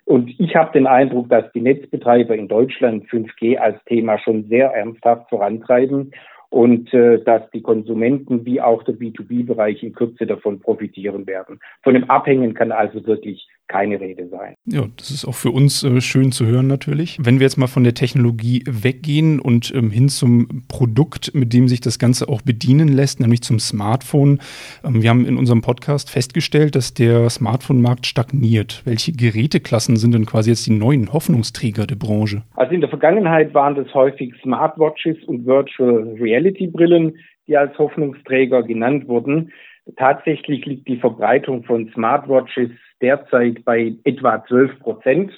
Und 0.08 0.40
ich 0.40 0.56
habe 0.56 0.72
den 0.72 0.86
Eindruck, 0.86 1.28
dass 1.28 1.52
die 1.52 1.60
Netzbetreiber 1.60 2.34
in 2.34 2.48
Deutschland 2.48 3.04
5G 3.10 3.58
als 3.58 3.76
Thema 3.84 4.18
schon 4.18 4.48
sehr 4.48 4.70
ernsthaft 4.70 5.28
vorantreiben 5.28 6.12
und 6.48 6.94
äh, 6.94 7.22
dass 7.22 7.42
die 7.50 7.60
Konsumenten 7.60 8.46
wie 8.46 8.58
auch 8.58 8.82
der 8.84 8.94
B2B-Bereich 8.94 9.82
in 9.82 9.92
Kürze 9.92 10.26
davon 10.26 10.60
profitieren 10.60 11.26
werden. 11.26 11.60
Von 11.82 11.92
dem 11.92 12.08
Abhängen 12.08 12.54
kann 12.54 12.72
also 12.72 13.06
wirklich 13.06 13.48
keine 13.68 14.00
Rede 14.00 14.28
sein. 14.28 14.54
Ja, 14.64 14.86
das 14.96 15.10
ist 15.10 15.26
auch 15.26 15.34
für 15.34 15.50
uns 15.50 15.84
äh, 15.84 16.00
schön 16.00 16.32
zu 16.32 16.46
hören 16.46 16.66
natürlich. 16.66 17.18
Wenn 17.20 17.38
wir 17.38 17.44
jetzt 17.44 17.58
mal 17.58 17.66
von 17.66 17.84
der 17.84 17.94
Technologie 17.94 18.64
weggehen 18.66 19.38
und 19.38 19.72
ähm, 19.74 19.90
hin 19.90 20.08
zum 20.08 20.64
Produkt, 20.68 21.34
mit 21.34 21.52
dem 21.52 21.68
sich 21.68 21.80
das 21.80 21.98
Ganze 21.98 22.28
auch 22.28 22.42
bedienen 22.42 22.88
lässt, 22.88 23.20
nämlich 23.20 23.42
zum 23.42 23.58
Smartphone. 23.58 24.40
Ähm, 24.84 25.02
wir 25.02 25.10
haben 25.10 25.26
in 25.26 25.36
unserem 25.36 25.60
Podcast 25.60 26.10
festgestellt, 26.10 26.74
dass 26.74 26.94
der 26.94 27.28
Smartphone-Markt 27.30 28.06
stagniert. 28.06 28.82
Welche 28.84 29.12
Geräteklassen 29.12 29.96
sind 29.96 30.14
denn 30.14 30.26
quasi 30.26 30.50
jetzt 30.50 30.66
die 30.66 30.72
neuen 30.72 31.12
Hoffnungsträger 31.12 31.86
der 31.86 31.96
Branche? 31.96 32.42
Also 32.54 32.72
in 32.72 32.80
der 32.80 32.90
Vergangenheit 32.90 33.54
waren 33.54 33.74
das 33.74 33.92
häufig 33.94 34.34
Smartwatches 34.42 35.22
und 35.26 35.46
Virtual 35.46 36.16
Reality 36.18 36.66
Brillen, 36.66 37.16
die 37.46 37.56
als 37.56 37.76
Hoffnungsträger 37.78 38.62
genannt 38.62 39.08
wurden. 39.08 39.52
Tatsächlich 39.96 40.66
liegt 40.66 40.88
die 40.88 40.98
Verbreitung 40.98 41.64
von 41.64 41.90
Smartwatches 41.92 42.70
derzeit 43.00 43.64
bei 43.64 43.94
etwa 44.04 44.44
12 44.44 44.78
Prozent. 44.80 45.32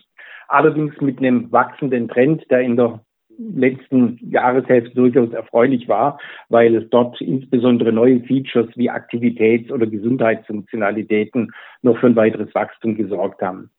Allerdings 0.49 1.01
mit 1.01 1.19
einem 1.19 1.51
wachsenden 1.53 2.09
Trend, 2.09 2.45
der 2.51 2.61
in 2.61 2.77
der 2.77 3.01
letzten 3.39 4.19
Jahreshälfte 4.31 4.95
durchaus 4.95 5.33
erfreulich 5.33 5.89
war, 5.89 6.19
weil 6.49 6.83
dort 6.87 7.21
insbesondere 7.21 7.93
neue 7.93 8.21
Features 8.21 8.69
wie 8.75 8.91
Aktivitäts- 8.91 9.71
oder 9.71 9.87
Gesundheitsfunktionalitäten 9.87 11.53
noch 11.83 11.99
für 11.99 12.09
ein 12.09 12.17
weiteres 12.17 12.55
Wachstum 12.55 12.97
gesorgt 12.97 13.41
haben. 13.41 13.71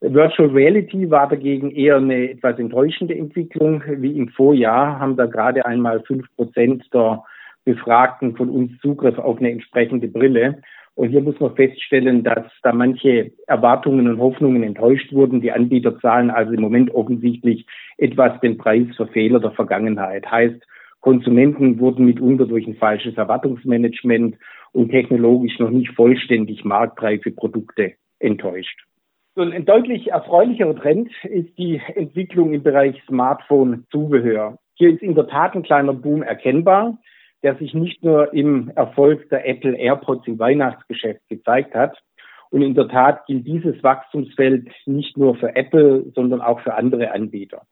Virtual 0.00 0.50
Reality 0.50 1.10
war 1.10 1.28
dagegen 1.28 1.70
eher 1.70 1.96
eine 1.96 2.30
etwas 2.30 2.58
enttäuschende 2.58 3.16
Entwicklung. 3.16 3.82
Wie 3.86 4.18
im 4.18 4.28
Vorjahr 4.28 4.98
haben 4.98 5.16
da 5.16 5.26
gerade 5.26 5.64
einmal 5.64 6.00
fünf 6.02 6.26
Prozent 6.36 6.84
der 6.92 7.22
Befragten 7.66 8.36
von 8.36 8.48
uns 8.48 8.78
Zugriff 8.80 9.18
auf 9.18 9.38
eine 9.38 9.50
entsprechende 9.50 10.08
Brille. 10.08 10.62
Und 10.94 11.10
hier 11.10 11.20
muss 11.20 11.38
man 11.40 11.54
feststellen, 11.56 12.22
dass 12.24 12.46
da 12.62 12.72
manche 12.72 13.32
Erwartungen 13.48 14.08
und 14.08 14.18
Hoffnungen 14.18 14.62
enttäuscht 14.62 15.12
wurden. 15.12 15.42
Die 15.42 15.52
Anbieter 15.52 15.98
zahlen 16.00 16.30
also 16.30 16.52
im 16.52 16.60
Moment 16.62 16.94
offensichtlich 16.94 17.66
etwas 17.98 18.40
den 18.40 18.56
Preis 18.56 18.86
für 18.96 19.08
Fehler 19.08 19.40
der 19.40 19.50
Vergangenheit. 19.50 20.30
Heißt, 20.30 20.62
Konsumenten 21.00 21.78
wurden 21.80 22.06
mitunter 22.06 22.46
durch 22.46 22.66
ein 22.66 22.76
falsches 22.76 23.16
Erwartungsmanagement 23.16 24.36
und 24.72 24.90
technologisch 24.90 25.58
noch 25.58 25.70
nicht 25.70 25.92
vollständig 25.92 26.64
marktreife 26.64 27.32
Produkte 27.32 27.94
enttäuscht. 28.20 28.86
Und 29.34 29.52
ein 29.52 29.66
deutlich 29.66 30.12
erfreulicherer 30.12 30.76
Trend 30.76 31.10
ist 31.24 31.58
die 31.58 31.82
Entwicklung 31.94 32.54
im 32.54 32.62
Bereich 32.62 33.02
Smartphone-Zubehör. 33.06 34.56
Hier 34.74 34.90
ist 34.90 35.02
in 35.02 35.14
der 35.14 35.26
Tat 35.26 35.54
ein 35.54 35.62
kleiner 35.62 35.92
Boom 35.92 36.22
erkennbar 36.22 36.96
der 37.46 37.54
sich 37.54 37.74
nicht 37.74 38.02
nur 38.02 38.34
im 38.34 38.72
Erfolg 38.74 39.28
der 39.28 39.48
Apple 39.48 39.76
AirPods 39.76 40.26
im 40.26 40.36
Weihnachtsgeschäft 40.40 41.20
gezeigt 41.28 41.76
hat. 41.76 41.96
Und 42.50 42.62
in 42.62 42.74
der 42.74 42.88
Tat 42.88 43.24
gilt 43.26 43.46
dieses 43.46 43.80
Wachstumsfeld 43.84 44.68
nicht 44.86 45.16
nur 45.16 45.36
für 45.36 45.54
Apple, 45.54 46.06
sondern 46.16 46.40
auch 46.40 46.58
für 46.58 46.74
andere 46.74 47.12
Anbieter. 47.12 47.62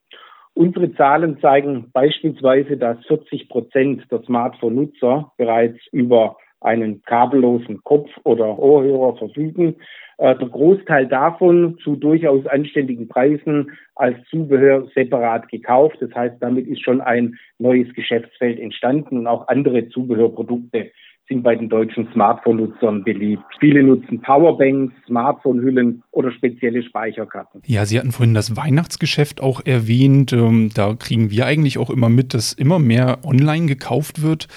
Unsere 0.55 0.95
Zahlen 0.95 1.41
zeigen 1.41 1.91
beispielsweise, 1.93 2.77
dass 2.77 3.05
40 3.07 3.49
Prozent 3.49 4.05
der 4.13 4.23
Smartphone-Nutzer 4.23 5.33
bereits 5.37 5.81
über 5.91 6.37
einen 6.61 7.03
kabellosen 7.03 7.83
Kopf- 7.85 8.19
oder 8.25 8.59
Ohrhörer 8.59 9.17
verfügen. 9.17 9.77
Äh, 10.19 10.37
der 10.37 10.49
Großteil 10.49 11.07
davon 11.07 11.77
zu 11.83 11.97
durchaus 11.97 12.47
anständigen 12.47 13.09
Preisen 13.09 13.73
als 13.97 14.17
Zubehör 14.31 14.87
separat 14.95 15.49
gekauft. 15.49 15.97
Das 16.01 16.15
heißt, 16.15 16.37
damit 16.41 16.67
ist 16.67 16.83
schon 16.83 17.01
ein 17.01 17.37
neues 17.59 17.93
Geschäftsfeld 17.95 18.61
entstanden 18.61 19.19
und 19.19 19.27
auch 19.27 19.49
andere 19.49 19.89
Zubehörprodukte 19.89 20.91
sind 21.29 21.43
bei 21.43 21.57
den 21.57 21.69
deutschen 21.69 22.07
Smartphone-Nutzern 22.13 23.03
beliebt. 23.03 23.43
Viele 23.59 23.83
nutzen 23.83 24.21
Powerbanks, 24.21 24.95
Smartphone-Hüllen 25.07 26.03
oder 26.11 26.31
spezielle 26.31 26.83
Speicherkarten. 26.83 27.63
Ja, 27.65 27.87
Sie 27.87 27.99
hatten 27.99 28.13
vorhin 28.13 28.35
das 28.35 28.57
Weihnachtsgeschäft 28.57 29.43
auch 29.43 29.63
erwähnt. 29.65 30.33
Ähm, 30.35 30.71
da 30.75 30.95
kriegen 30.95 31.31
wir 31.31 31.47
eigentlich 31.47 31.79
auch 31.79 31.89
immer 31.89 32.11
mit, 32.11 32.35
dass 32.35 32.53
immer 32.53 32.79
mehr 32.79 33.19
online 33.25 33.67
gekauft 33.67 34.23
wird. 34.23 34.49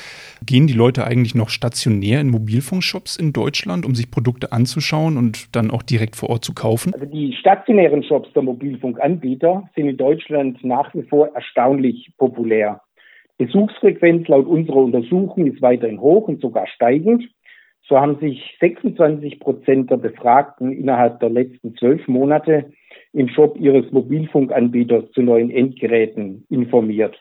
Gehen 0.45 0.67
die 0.67 0.73
Leute 0.73 1.05
eigentlich 1.05 1.35
noch 1.35 1.49
stationär 1.49 2.19
in 2.19 2.29
Mobilfunkshops 2.29 3.15
in 3.15 3.31
Deutschland, 3.31 3.85
um 3.85 3.95
sich 3.95 4.11
Produkte 4.11 4.51
anzuschauen 4.51 5.17
und 5.17 5.55
dann 5.55 5.71
auch 5.71 5.83
direkt 5.83 6.17
vor 6.17 6.29
Ort 6.29 6.43
zu 6.43 6.53
kaufen? 6.53 6.93
Also 6.93 7.05
die 7.05 7.33
stationären 7.39 8.03
Shops 8.03 8.31
der 8.33 8.43
Mobilfunkanbieter 8.43 9.69
sind 9.75 9.87
in 9.87 9.97
Deutschland 9.97 10.63
nach 10.63 10.93
wie 10.93 11.03
vor 11.03 11.29
erstaunlich 11.33 12.11
populär. 12.17 12.81
Besuchsfrequenz 13.37 14.27
laut 14.27 14.47
unserer 14.47 14.77
Untersuchung 14.77 15.45
ist 15.47 15.61
weiterhin 15.61 16.01
hoch 16.01 16.27
und 16.27 16.41
sogar 16.41 16.67
steigend. 16.67 17.23
So 17.87 17.97
haben 17.99 18.19
sich 18.19 18.57
26 18.59 19.39
Prozent 19.39 19.89
der 19.89 19.97
Befragten 19.97 20.71
innerhalb 20.73 21.19
der 21.19 21.29
letzten 21.29 21.75
zwölf 21.75 22.07
Monate 22.07 22.71
im 23.13 23.29
Shop 23.29 23.57
ihres 23.57 23.91
Mobilfunkanbieters 23.91 25.11
zu 25.11 25.21
neuen 25.21 25.51
Endgeräten 25.51 26.45
informiert. 26.49 27.17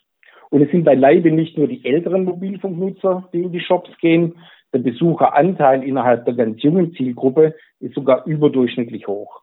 Und 0.51 0.63
es 0.63 0.71
sind 0.71 0.85
beileibe 0.85 1.31
nicht 1.31 1.59
nur 1.59 1.69
die 1.69 1.85
älteren 1.85 2.25
Mobilfunknutzer, 2.25 3.29
die 3.33 3.43
in 3.43 3.53
die 3.53 3.61
Shops 3.61 3.91
gehen. 4.01 4.35
Der 4.73 4.79
Besucheranteil 4.81 5.85
innerhalb 5.85 6.25
der 6.25 6.35
ganz 6.35 6.63
jungen 6.63 6.93
Zielgruppe 6.95 7.55
ist 7.81 7.95
sogar 7.95 8.27
überdurchschnittlich 8.27 9.07
hoch. 9.07 9.43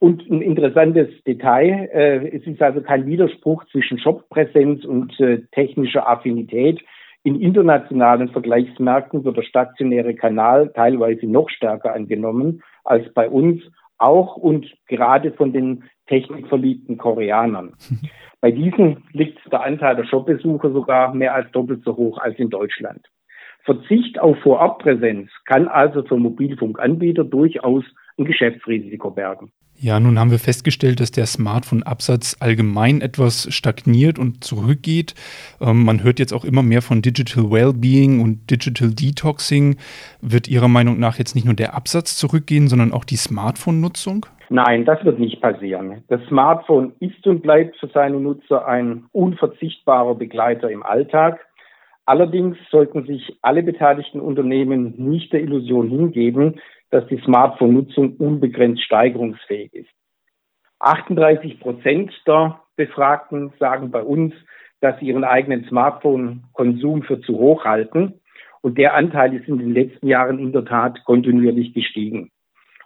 Und 0.00 0.28
ein 0.30 0.40
interessantes 0.40 1.08
Detail, 1.24 1.90
äh, 1.92 2.28
es 2.28 2.46
ist 2.46 2.62
also 2.62 2.80
kein 2.80 3.04
Widerspruch 3.04 3.66
zwischen 3.66 3.98
Shoppräsenz 3.98 4.86
und 4.86 5.18
äh, 5.20 5.42
technischer 5.52 6.08
Affinität. 6.08 6.80
In 7.22 7.38
internationalen 7.38 8.30
Vergleichsmärkten 8.30 9.24
wird 9.24 9.36
der 9.36 9.42
stationäre 9.42 10.14
Kanal 10.14 10.72
teilweise 10.74 11.26
noch 11.26 11.50
stärker 11.50 11.92
angenommen 11.92 12.62
als 12.82 13.12
bei 13.12 13.28
uns, 13.28 13.62
auch 13.98 14.36
und 14.36 14.66
gerade 14.88 15.32
von 15.32 15.52
den 15.52 15.84
technikverliebten 16.06 16.96
Koreanern. 16.96 17.74
Bei 18.40 18.50
diesen 18.50 19.04
liegt 19.12 19.38
der 19.52 19.62
Anteil 19.62 19.96
der 19.96 20.06
Shopbesucher 20.06 20.70
sogar 20.70 21.14
mehr 21.14 21.34
als 21.34 21.50
doppelt 21.52 21.82
so 21.84 21.94
hoch 21.94 22.16
als 22.16 22.38
in 22.38 22.48
Deutschland. 22.48 23.06
Verzicht 23.64 24.18
auf 24.18 24.38
Vorabpräsenz 24.38 25.30
kann 25.44 25.68
also 25.68 26.02
für 26.02 26.16
Mobilfunkanbieter 26.16 27.24
durchaus 27.24 27.84
ein 28.16 28.24
Geschäftsrisiko 28.24 29.10
bergen. 29.10 29.52
Ja, 29.82 29.98
nun 29.98 30.18
haben 30.18 30.30
wir 30.30 30.38
festgestellt, 30.38 31.00
dass 31.00 31.10
der 31.10 31.24
Smartphone-Absatz 31.24 32.36
allgemein 32.40 33.00
etwas 33.00 33.48
stagniert 33.50 34.18
und 34.18 34.44
zurückgeht. 34.44 35.14
Ähm, 35.58 35.86
man 35.86 36.04
hört 36.04 36.18
jetzt 36.18 36.34
auch 36.34 36.44
immer 36.44 36.62
mehr 36.62 36.82
von 36.82 37.00
Digital 37.00 37.50
Wellbeing 37.50 38.20
und 38.20 38.50
Digital 38.50 38.90
Detoxing. 38.90 39.78
Wird 40.20 40.48
Ihrer 40.48 40.68
Meinung 40.68 41.00
nach 41.00 41.16
jetzt 41.16 41.34
nicht 41.34 41.46
nur 41.46 41.54
der 41.54 41.74
Absatz 41.74 42.18
zurückgehen, 42.18 42.68
sondern 42.68 42.92
auch 42.92 43.06
die 43.06 43.16
Smartphone-Nutzung? 43.16 44.26
Nein, 44.50 44.84
das 44.84 45.02
wird 45.02 45.18
nicht 45.18 45.40
passieren. 45.40 46.04
Das 46.08 46.20
Smartphone 46.28 46.92
ist 47.00 47.26
und 47.26 47.40
bleibt 47.40 47.74
für 47.78 47.88
seine 47.88 48.20
Nutzer 48.20 48.66
ein 48.66 49.06
unverzichtbarer 49.12 50.14
Begleiter 50.14 50.70
im 50.70 50.82
Alltag. 50.82 51.40
Allerdings 52.04 52.58
sollten 52.70 53.06
sich 53.06 53.38
alle 53.40 53.62
beteiligten 53.62 54.20
Unternehmen 54.20 54.92
nicht 54.98 55.32
der 55.32 55.40
Illusion 55.40 55.88
hingeben, 55.88 56.60
dass 56.90 57.06
die 57.06 57.20
Smartphone-Nutzung 57.24 58.16
unbegrenzt 58.16 58.82
steigerungsfähig 58.82 59.72
ist. 59.74 59.90
38 60.80 61.60
Prozent 61.60 62.12
der 62.26 62.60
Befragten 62.76 63.52
sagen 63.58 63.90
bei 63.90 64.02
uns, 64.02 64.34
dass 64.80 64.98
sie 64.98 65.06
ihren 65.06 65.24
eigenen 65.24 65.64
Smartphone-Konsum 65.64 67.02
für 67.02 67.20
zu 67.20 67.38
hoch 67.38 67.64
halten. 67.64 68.20
Und 68.62 68.78
der 68.78 68.94
Anteil 68.94 69.34
ist 69.34 69.48
in 69.48 69.58
den 69.58 69.74
letzten 69.74 70.06
Jahren 70.06 70.38
in 70.38 70.52
der 70.52 70.64
Tat 70.64 71.04
kontinuierlich 71.04 71.74
gestiegen. 71.74 72.30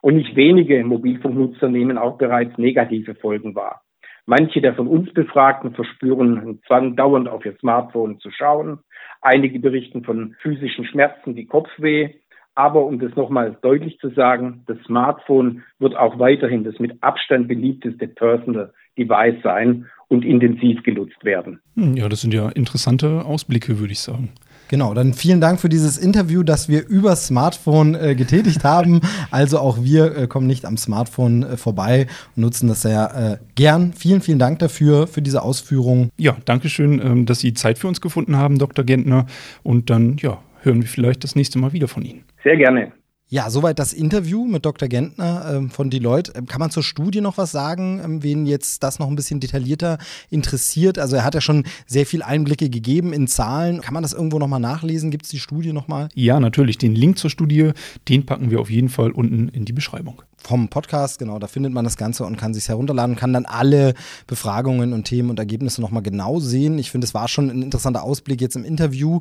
Und 0.00 0.16
nicht 0.16 0.36
wenige 0.36 0.84
Mobilfunknutzer 0.84 1.68
nehmen 1.68 1.98
auch 1.98 2.18
bereits 2.18 2.58
negative 2.58 3.14
Folgen 3.14 3.54
wahr. 3.54 3.80
Manche 4.26 4.60
der 4.60 4.74
von 4.74 4.88
uns 4.88 5.12
Befragten 5.12 5.74
verspüren 5.74 6.38
einen 6.38 6.62
Zwang, 6.62 6.96
dauernd 6.96 7.28
auf 7.28 7.44
ihr 7.44 7.56
Smartphone 7.58 8.18
zu 8.20 8.30
schauen. 8.30 8.80
Einige 9.20 9.58
berichten 9.58 10.02
von 10.02 10.34
physischen 10.40 10.86
Schmerzen 10.86 11.36
wie 11.36 11.46
Kopfweh. 11.46 12.14
Aber 12.54 12.84
um 12.84 12.98
das 13.00 13.14
nochmal 13.16 13.56
deutlich 13.62 13.98
zu 13.98 14.10
sagen, 14.10 14.62
das 14.66 14.78
Smartphone 14.86 15.62
wird 15.78 15.96
auch 15.96 16.18
weiterhin 16.18 16.64
das 16.64 16.78
mit 16.78 17.02
Abstand 17.02 17.48
beliebteste 17.48 18.06
Personal 18.06 18.72
Device 18.96 19.42
sein 19.42 19.86
und 20.08 20.24
intensiv 20.24 20.82
genutzt 20.82 21.24
werden. 21.24 21.60
Hm, 21.76 21.96
ja, 21.96 22.08
das 22.08 22.20
sind 22.20 22.32
ja 22.32 22.48
interessante 22.50 23.24
Ausblicke, 23.24 23.80
würde 23.80 23.92
ich 23.92 24.00
sagen. 24.00 24.30
Genau, 24.68 24.94
dann 24.94 25.12
vielen 25.12 25.40
Dank 25.40 25.60
für 25.60 25.68
dieses 25.68 25.98
Interview, 25.98 26.42
das 26.42 26.68
wir 26.68 26.86
über 26.88 27.16
Smartphone 27.16 27.94
äh, 27.94 28.14
getätigt 28.14 28.64
haben. 28.64 29.00
Also 29.30 29.58
auch 29.58 29.82
wir 29.82 30.16
äh, 30.16 30.26
kommen 30.26 30.46
nicht 30.46 30.64
am 30.64 30.76
Smartphone 30.76 31.42
äh, 31.42 31.56
vorbei 31.56 32.06
und 32.34 32.42
nutzen 32.42 32.68
das 32.68 32.82
sehr 32.82 33.40
äh, 33.40 33.44
gern. 33.56 33.92
Vielen, 33.92 34.20
vielen 34.20 34.38
Dank 34.38 34.60
dafür, 34.60 35.06
für 35.06 35.22
diese 35.22 35.42
Ausführungen. 35.42 36.10
Ja, 36.16 36.36
danke 36.44 36.68
schön, 36.68 37.00
ähm, 37.04 37.26
dass 37.26 37.40
Sie 37.40 37.52
Zeit 37.52 37.78
für 37.78 37.88
uns 37.88 38.00
gefunden 38.00 38.36
haben, 38.36 38.58
Dr. 38.58 38.84
Gentner. 38.84 39.26
Und 39.62 39.90
dann, 39.90 40.16
ja, 40.18 40.38
hören 40.64 40.82
wir 40.82 40.88
vielleicht 40.88 41.24
das 41.24 41.36
nächste 41.36 41.58
Mal 41.58 41.72
wieder 41.72 41.88
von 41.88 42.04
Ihnen. 42.04 42.24
Sehr 42.42 42.56
gerne. 42.56 42.92
Ja, 43.26 43.48
soweit 43.48 43.78
das 43.78 43.94
Interview 43.94 44.44
mit 44.44 44.66
Dr. 44.66 44.86
Gentner 44.86 45.54
ähm, 45.54 45.70
von 45.70 45.88
Deloitte. 45.88 46.32
Ähm, 46.36 46.46
kann 46.46 46.60
man 46.60 46.70
zur 46.70 46.82
Studie 46.82 47.22
noch 47.22 47.38
was 47.38 47.50
sagen, 47.50 48.00
ähm, 48.04 48.22
wen 48.22 48.44
jetzt 48.44 48.82
das 48.82 48.98
noch 48.98 49.08
ein 49.08 49.16
bisschen 49.16 49.40
detaillierter 49.40 49.98
interessiert? 50.28 50.98
Also 50.98 51.16
er 51.16 51.24
hat 51.24 51.34
ja 51.34 51.40
schon 51.40 51.64
sehr 51.86 52.04
viel 52.04 52.22
Einblicke 52.22 52.68
gegeben 52.68 53.14
in 53.14 53.26
Zahlen. 53.26 53.80
Kann 53.80 53.94
man 53.94 54.02
das 54.02 54.12
irgendwo 54.12 54.38
nochmal 54.38 54.60
nachlesen? 54.60 55.10
Gibt 55.10 55.24
es 55.24 55.30
die 55.30 55.38
Studie 55.38 55.72
nochmal? 55.72 56.10
Ja, 56.14 56.38
natürlich. 56.38 56.76
Den 56.76 56.94
Link 56.94 57.18
zur 57.18 57.30
Studie, 57.30 57.72
den 58.08 58.26
packen 58.26 58.50
wir 58.50 58.60
auf 58.60 58.70
jeden 58.70 58.90
Fall 58.90 59.10
unten 59.10 59.48
in 59.48 59.64
die 59.64 59.72
Beschreibung. 59.72 60.22
Vom 60.36 60.68
Podcast, 60.68 61.18
genau, 61.18 61.38
da 61.38 61.46
findet 61.46 61.72
man 61.72 61.84
das 61.84 61.96
Ganze 61.96 62.24
und 62.24 62.36
kann 62.36 62.52
sich 62.52 62.68
herunterladen, 62.68 63.16
kann 63.16 63.32
dann 63.32 63.46
alle 63.46 63.94
Befragungen 64.26 64.92
und 64.92 65.04
Themen 65.04 65.30
und 65.30 65.38
Ergebnisse 65.38 65.80
nochmal 65.80 66.02
genau 66.02 66.40
sehen. 66.40 66.78
Ich 66.78 66.90
finde, 66.90 67.06
es 67.06 67.14
war 67.14 67.28
schon 67.28 67.48
ein 67.48 67.62
interessanter 67.62 68.02
Ausblick 68.02 68.42
jetzt 68.42 68.54
im 68.54 68.64
Interview. 68.64 69.20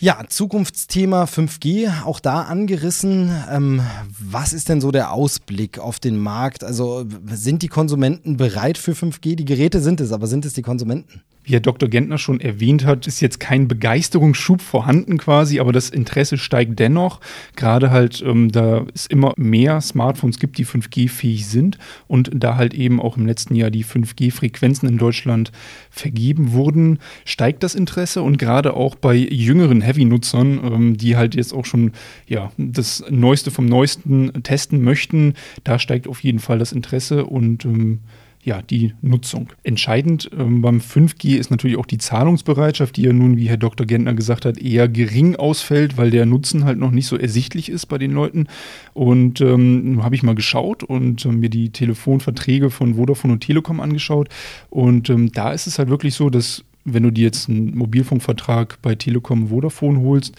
Ja, 0.00 0.22
Zukunftsthema 0.28 1.24
5G, 1.24 2.04
auch 2.04 2.20
da 2.20 2.42
angerissen. 2.42 3.32
Ähm, 3.50 3.82
was 4.20 4.52
ist 4.52 4.68
denn 4.68 4.80
so 4.80 4.92
der 4.92 5.10
Ausblick 5.12 5.80
auf 5.80 5.98
den 5.98 6.18
Markt? 6.18 6.62
Also 6.62 7.04
sind 7.26 7.62
die 7.62 7.68
Konsumenten 7.68 8.36
bereit 8.36 8.78
für 8.78 8.92
5G? 8.92 9.34
Die 9.34 9.44
Geräte 9.44 9.80
sind 9.80 10.00
es, 10.00 10.12
aber 10.12 10.28
sind 10.28 10.44
es 10.44 10.52
die 10.52 10.62
Konsumenten? 10.62 11.22
Wie 11.48 11.54
Herr 11.54 11.60
Dr. 11.60 11.88
Gentner 11.88 12.18
schon 12.18 12.40
erwähnt 12.40 12.84
hat, 12.84 13.06
ist 13.06 13.20
jetzt 13.20 13.40
kein 13.40 13.68
Begeisterungsschub 13.68 14.60
vorhanden 14.60 15.16
quasi, 15.16 15.60
aber 15.60 15.72
das 15.72 15.88
Interesse 15.88 16.36
steigt 16.36 16.78
dennoch. 16.78 17.20
Gerade 17.56 17.90
halt, 17.90 18.22
ähm, 18.24 18.52
da 18.52 18.84
es 18.94 19.06
immer 19.06 19.32
mehr 19.36 19.80
Smartphones 19.80 20.38
gibt, 20.38 20.58
die 20.58 20.66
5G-fähig 20.66 21.46
sind 21.46 21.78
und 22.06 22.30
da 22.34 22.56
halt 22.56 22.74
eben 22.74 23.00
auch 23.00 23.16
im 23.16 23.26
letzten 23.26 23.54
Jahr 23.54 23.70
die 23.70 23.84
5G-Frequenzen 23.84 24.88
in 24.88 24.98
Deutschland 24.98 25.50
vergeben 25.90 26.52
wurden, 26.52 26.98
steigt 27.24 27.62
das 27.62 27.74
Interesse 27.74 28.22
und 28.22 28.38
gerade 28.38 28.74
auch 28.74 28.94
bei 28.94 29.14
jüngeren 29.14 29.80
Heavy-Nutzern, 29.80 30.60
ähm, 30.62 30.96
die 30.98 31.16
halt 31.16 31.34
jetzt 31.34 31.54
auch 31.54 31.64
schon 31.64 31.92
ja, 32.26 32.52
das 32.58 33.04
Neueste 33.08 33.50
vom 33.50 33.64
Neuesten 33.66 34.42
testen 34.42 34.82
möchten, 34.82 35.34
da 35.64 35.78
steigt 35.78 36.08
auf 36.08 36.22
jeden 36.22 36.40
Fall 36.40 36.58
das 36.58 36.72
Interesse 36.72 37.24
und 37.24 37.64
ähm, 37.64 38.00
ja, 38.48 38.62
die 38.62 38.94
Nutzung. 39.02 39.50
Entscheidend 39.62 40.30
ähm, 40.36 40.62
beim 40.62 40.78
5G 40.78 41.36
ist 41.36 41.50
natürlich 41.50 41.76
auch 41.76 41.84
die 41.84 41.98
Zahlungsbereitschaft, 41.98 42.96
die 42.96 43.02
ja 43.02 43.12
nun, 43.12 43.36
wie 43.36 43.46
Herr 43.46 43.58
Dr. 43.58 43.86
Gentner 43.86 44.14
gesagt 44.14 44.46
hat, 44.46 44.56
eher 44.56 44.88
gering 44.88 45.36
ausfällt, 45.36 45.98
weil 45.98 46.10
der 46.10 46.24
Nutzen 46.24 46.64
halt 46.64 46.78
noch 46.78 46.90
nicht 46.90 47.06
so 47.06 47.18
ersichtlich 47.18 47.68
ist 47.68 47.86
bei 47.86 47.98
den 47.98 48.12
Leuten. 48.12 48.46
Und 48.94 49.42
ähm, 49.42 50.02
habe 50.02 50.14
ich 50.14 50.22
mal 50.22 50.34
geschaut 50.34 50.82
und 50.82 51.26
äh, 51.26 51.28
mir 51.28 51.50
die 51.50 51.70
Telefonverträge 51.70 52.70
von 52.70 52.94
Vodafone 52.94 53.34
und 53.34 53.40
Telekom 53.40 53.80
angeschaut. 53.80 54.30
Und 54.70 55.10
ähm, 55.10 55.30
da 55.30 55.52
ist 55.52 55.66
es 55.66 55.78
halt 55.78 55.90
wirklich 55.90 56.14
so, 56.14 56.30
dass 56.30 56.64
wenn 56.86 57.02
du 57.02 57.10
dir 57.10 57.24
jetzt 57.24 57.50
einen 57.50 57.76
Mobilfunkvertrag 57.76 58.78
bei 58.80 58.94
Telekom 58.94 59.48
Vodafone 59.48 60.00
holst, 60.00 60.34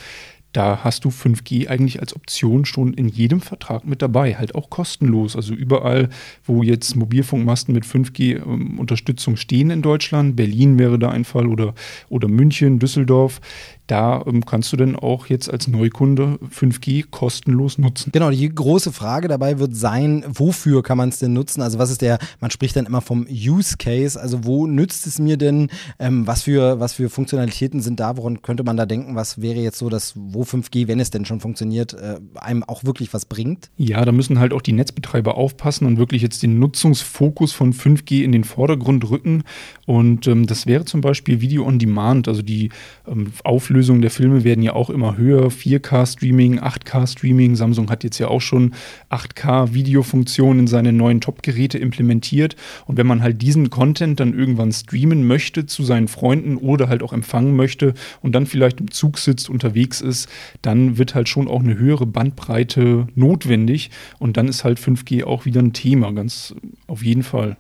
da 0.51 0.83
hast 0.83 1.05
du 1.05 1.09
5G 1.09 1.67
eigentlich 1.67 1.99
als 1.99 2.15
Option 2.15 2.65
schon 2.65 2.93
in 2.93 3.07
jedem 3.07 3.39
Vertrag 3.39 3.85
mit 3.85 4.01
dabei, 4.01 4.35
halt 4.35 4.55
auch 4.55 4.69
kostenlos. 4.69 5.35
Also 5.35 5.53
überall, 5.53 6.09
wo 6.43 6.63
jetzt 6.63 6.95
Mobilfunkmasten 6.95 7.73
mit 7.73 7.85
5G-Unterstützung 7.85 9.33
ähm, 9.33 9.38
stehen 9.38 9.69
in 9.69 9.81
Deutschland, 9.81 10.35
Berlin 10.35 10.79
wäre 10.79 10.97
da 10.97 11.09
ein 11.09 11.23
Fall 11.23 11.47
oder, 11.47 11.75
oder 12.09 12.27
München, 12.27 12.79
Düsseldorf, 12.79 13.41
da 13.89 14.23
ähm, 14.28 14.45
kannst 14.45 14.71
du 14.71 14.78
denn 14.78 14.95
auch 14.95 15.25
jetzt 15.25 15.52
als 15.52 15.67
Neukunde 15.67 16.39
5G 16.56 17.06
kostenlos 17.10 17.78
nutzen. 17.78 18.12
Genau, 18.12 18.30
die 18.30 18.47
große 18.47 18.91
Frage 18.91 19.28
dabei 19.28 19.60
wird 19.60 19.75
sein, 19.75 20.23
wofür 20.28 20.84
kann 20.84 20.97
man 20.97 21.10
es 21.10 21.19
denn 21.19 21.34
nutzen? 21.34 21.62
Also 21.62 21.80
was 21.80 21.89
ist 21.89 22.02
der, 22.02 22.19
man 22.39 22.52
spricht 22.52 22.75
dann 22.75 22.86
immer 22.86 23.02
vom 23.02 23.25
Use 23.30 23.78
Case, 23.78 24.19
also 24.19 24.45
wo 24.45 24.67
nützt 24.67 25.08
es 25.08 25.17
mir 25.17 25.38
denn? 25.38 25.69
Ähm, 25.97 26.28
was, 26.28 26.43
für, 26.43 26.80
was 26.80 26.93
für 26.93 27.10
Funktionalitäten 27.10 27.82
sind 27.82 27.99
da? 27.99 28.15
Woran 28.17 28.43
könnte 28.43 28.63
man 28.63 28.78
da 28.78 28.86
denken? 28.86 29.15
Was 29.15 29.41
wäre 29.41 29.60
jetzt 29.60 29.80
so, 29.80 29.89
dass 29.89 30.13
wo 30.15 30.43
5G, 30.43 30.88
wenn 30.88 30.99
es 30.99 31.10
denn 31.10 31.25
schon 31.25 31.39
funktioniert, 31.39 31.93
äh, 31.93 32.19
einem 32.36 32.63
auch 32.63 32.84
wirklich 32.84 33.13
was 33.13 33.25
bringt? 33.25 33.71
Ja, 33.78 34.06
da 34.06 34.12
müssen 34.12 34.39
halt 34.39 34.54
auch 34.54 34.62
die 34.62 34.73
Netzbetreiber 34.73 35.36
aufpassen 35.36 35.88
und 35.88 35.97
wirklich 35.97 36.21
jetzt 36.21 36.43
den 36.43 36.60
Nutzungsfokus 36.60 37.54
von 37.54 37.73
5G 37.73 38.23
in 38.23 38.32
den 38.32 38.43
Vordergrund 38.43 39.10
rücken. 39.10 39.43
Und 39.88 40.28
ähm, 40.28 40.45
das 40.45 40.67
wäre 40.67 40.86
zum 40.86 41.02
Beispiel 41.02 41.41
Video 41.41 41.65
on 41.65 41.80
Demand, 41.80 42.28
also 42.28 42.43
die 42.43 42.69
ähm, 43.08 43.32
Auflösung 43.43 43.79
Auflösungen 43.80 44.02
der 44.02 44.12
Filme 44.12 44.44
werden 44.44 44.62
ja 44.62 44.74
auch 44.74 44.89
immer 44.89 45.15
höher. 45.15 45.48
4K-Streaming, 45.48 46.60
8K-Streaming. 46.60 47.56
Samsung 47.56 47.89
hat 47.89 48.04
jetzt 48.04 48.18
ja 48.18 48.28
auch 48.28 48.42
schon 48.42 48.74
8K-Videofunktionen 49.10 50.60
in 50.60 50.68
seine 50.68 50.92
neuen 50.92 51.22
Top-Geräte 51.22 51.78
implementiert. 51.78 52.58
Und 52.88 52.98
wenn 52.98 53.08
man 53.08 53.24
halt 53.24 53.42
diesen 53.42 53.70
Content 53.70 54.20
dann 54.20 54.38
irgendwann 54.38 54.74
streamen 54.74 55.26
möchte 55.26 55.65
zu 55.65 55.86
seinen 55.86 56.10
Freunden 56.10 56.58
oder 56.58 56.89
halt 56.89 57.02
auch 57.02 57.13
empfangen 57.13 57.56
möchte 57.56 57.94
und 58.22 58.34
dann 58.34 58.48
vielleicht 58.48 58.82
im 58.82 58.92
Zug 58.92 59.18
sitzt, 59.18 59.50
unterwegs 59.50 60.02
ist, 60.02 60.28
dann 60.62 60.98
wird 60.98 61.15
halt 61.15 61.30
schon 61.30 61.48
auch 61.48 61.62
eine 61.62 61.78
höhere 61.78 62.06
Bandbreite 62.06 63.08
notwendig. 63.15 63.92
Und 64.18 64.36
dann 64.36 64.50
ist 64.50 64.65
halt 64.65 64.78
5G 64.78 65.24
auch 65.24 65.46
wieder 65.46 65.62
ein 65.62 65.72
Thema, 65.72 66.12
ganz 66.12 66.54
auf 66.88 67.02
jeden 67.02 67.24
Fall. 67.24 67.56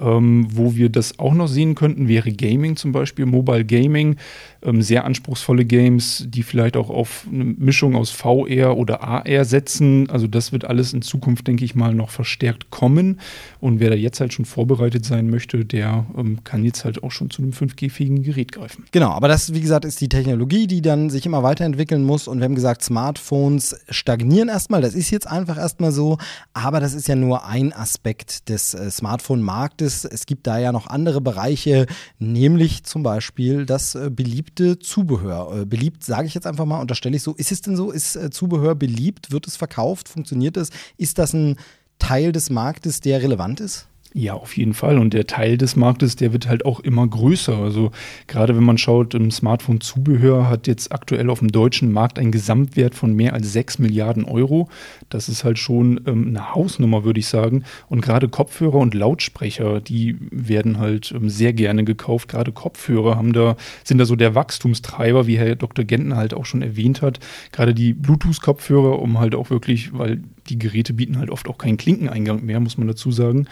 Ähm, 0.00 0.46
wo 0.50 0.74
wir 0.74 0.88
das 0.88 1.18
auch 1.18 1.34
noch 1.34 1.48
sehen 1.48 1.74
könnten, 1.74 2.08
wäre 2.08 2.32
Gaming 2.32 2.76
zum 2.76 2.92
Beispiel, 2.92 3.26
Mobile 3.26 3.64
Gaming 3.64 4.16
ähm, 4.62 4.82
sehr 4.82 5.04
anspruchsvolle 5.04 5.64
Games, 5.64 6.24
die 6.28 6.42
vielleicht 6.42 6.76
auch 6.76 6.90
auf 6.90 7.26
eine 7.30 7.44
Mischung 7.44 7.96
aus 7.96 8.10
VR 8.10 8.76
oder 8.76 9.02
AR 9.02 9.44
setzen. 9.44 10.08
Also 10.10 10.26
das 10.26 10.52
wird 10.52 10.64
alles 10.64 10.92
in 10.92 11.02
Zukunft, 11.02 11.46
denke 11.46 11.64
ich 11.64 11.74
mal, 11.74 11.94
noch 11.94 12.10
verstärkt 12.10 12.70
kommen. 12.70 13.20
Und 13.60 13.80
wer 13.80 13.90
da 13.90 13.96
jetzt 13.96 14.20
halt 14.20 14.32
schon 14.32 14.44
vorbereitet 14.44 15.04
sein 15.04 15.30
möchte, 15.30 15.64
der 15.64 16.06
ähm, 16.16 16.44
kann 16.44 16.64
jetzt 16.64 16.84
halt 16.84 17.02
auch 17.02 17.10
schon 17.10 17.30
zu 17.30 17.42
einem 17.42 17.52
5G-fähigen 17.52 18.22
Gerät 18.22 18.52
greifen. 18.52 18.84
Genau, 18.92 19.10
aber 19.10 19.28
das, 19.28 19.54
wie 19.54 19.60
gesagt, 19.60 19.84
ist 19.84 20.00
die 20.00 20.08
Technologie, 20.08 20.66
die 20.66 20.82
dann 20.82 21.10
sich 21.10 21.26
immer 21.26 21.42
weiterentwickeln 21.42 22.04
muss. 22.04 22.28
Und 22.28 22.38
wir 22.38 22.44
haben 22.44 22.54
gesagt, 22.54 22.82
Smartphones 22.82 23.80
stagnieren 23.88 24.48
erstmal. 24.48 24.82
Das 24.82 24.94
ist 24.94 25.10
jetzt 25.10 25.26
einfach 25.26 25.56
erstmal 25.56 25.92
so. 25.92 26.18
Aber 26.52 26.80
das 26.80 26.94
ist 26.94 27.08
ja 27.08 27.16
nur 27.16 27.46
ein 27.46 27.72
Aspekt 27.72 28.48
des 28.48 28.74
äh, 28.74 28.90
Smartphone-Marktes. 28.90 29.89
Es 30.04 30.26
gibt 30.26 30.46
da 30.46 30.58
ja 30.58 30.72
noch 30.72 30.86
andere 30.86 31.20
Bereiche, 31.20 31.86
nämlich 32.18 32.84
zum 32.84 33.02
Beispiel 33.02 33.66
das 33.66 33.94
äh, 33.94 34.10
beliebte 34.10 34.30
beliebte 34.30 34.78
Zubehör. 34.78 35.60
Äh, 35.60 35.66
beliebt 35.66 36.04
sage 36.04 36.26
ich 36.26 36.34
jetzt 36.34 36.46
einfach 36.46 36.64
mal, 36.64 36.80
unterstelle 36.80 37.16
ich 37.16 37.22
so. 37.22 37.34
Ist 37.34 37.52
es 37.52 37.60
denn 37.62 37.76
so? 37.76 37.90
Ist 37.90 38.16
äh, 38.16 38.30
Zubehör 38.30 38.74
beliebt? 38.74 39.32
Wird 39.32 39.46
es 39.46 39.56
verkauft? 39.56 40.08
Funktioniert 40.08 40.56
es? 40.56 40.70
Ist 40.96 41.18
das 41.18 41.32
ein 41.32 41.56
Teil 41.98 42.32
des 42.32 42.50
Marktes, 42.50 43.00
der 43.00 43.22
relevant 43.22 43.60
ist? 43.60 43.86
Ja, 44.12 44.34
auf 44.34 44.56
jeden 44.56 44.74
Fall. 44.74 44.98
Und 44.98 45.14
der 45.14 45.28
Teil 45.28 45.56
des 45.56 45.76
Marktes, 45.76 46.16
der 46.16 46.32
wird 46.32 46.48
halt 46.48 46.64
auch 46.64 46.80
immer 46.80 47.06
größer. 47.06 47.56
Also 47.56 47.92
gerade 48.26 48.56
wenn 48.56 48.64
man 48.64 48.76
schaut, 48.76 49.14
im 49.14 49.30
Smartphone-Zubehör 49.30 50.48
hat 50.48 50.66
jetzt 50.66 50.90
aktuell 50.90 51.30
auf 51.30 51.38
dem 51.38 51.52
deutschen 51.52 51.92
Markt 51.92 52.18
einen 52.18 52.32
Gesamtwert 52.32 52.96
von 52.96 53.14
mehr 53.14 53.34
als 53.34 53.52
6 53.52 53.78
Milliarden 53.78 54.24
Euro. 54.24 54.68
Das 55.10 55.28
ist 55.28 55.44
halt 55.44 55.60
schon 55.60 56.00
ähm, 56.08 56.28
eine 56.28 56.52
Hausnummer, 56.56 57.04
würde 57.04 57.20
ich 57.20 57.28
sagen. 57.28 57.62
Und 57.88 58.00
gerade 58.00 58.28
Kopfhörer 58.28 58.78
und 58.78 58.94
Lautsprecher, 58.94 59.80
die 59.80 60.16
werden 60.32 60.80
halt 60.80 61.12
ähm, 61.12 61.30
sehr 61.30 61.52
gerne 61.52 61.84
gekauft. 61.84 62.28
Gerade 62.28 62.50
Kopfhörer 62.50 63.14
haben 63.14 63.32
da, 63.32 63.56
sind 63.84 63.98
da 63.98 64.06
so 64.06 64.16
der 64.16 64.34
Wachstumstreiber, 64.34 65.28
wie 65.28 65.38
Herr 65.38 65.54
Dr. 65.54 65.84
Gentner 65.84 66.16
halt 66.16 66.34
auch 66.34 66.46
schon 66.46 66.62
erwähnt 66.62 67.00
hat. 67.00 67.20
Gerade 67.52 67.74
die 67.74 67.92
Bluetooth-Kopfhörer, 67.92 68.98
um 68.98 69.20
halt 69.20 69.36
auch 69.36 69.50
wirklich, 69.50 69.96
weil 69.96 70.20
die 70.50 70.58
Geräte 70.58 70.92
bieten 70.92 71.18
halt 71.18 71.30
oft 71.30 71.48
auch 71.48 71.58
keinen 71.58 71.76
Klinkeneingang 71.76 72.44
mehr, 72.44 72.60
muss 72.60 72.76
man 72.76 72.88
dazu 72.88 73.12
sagen. 73.12 73.46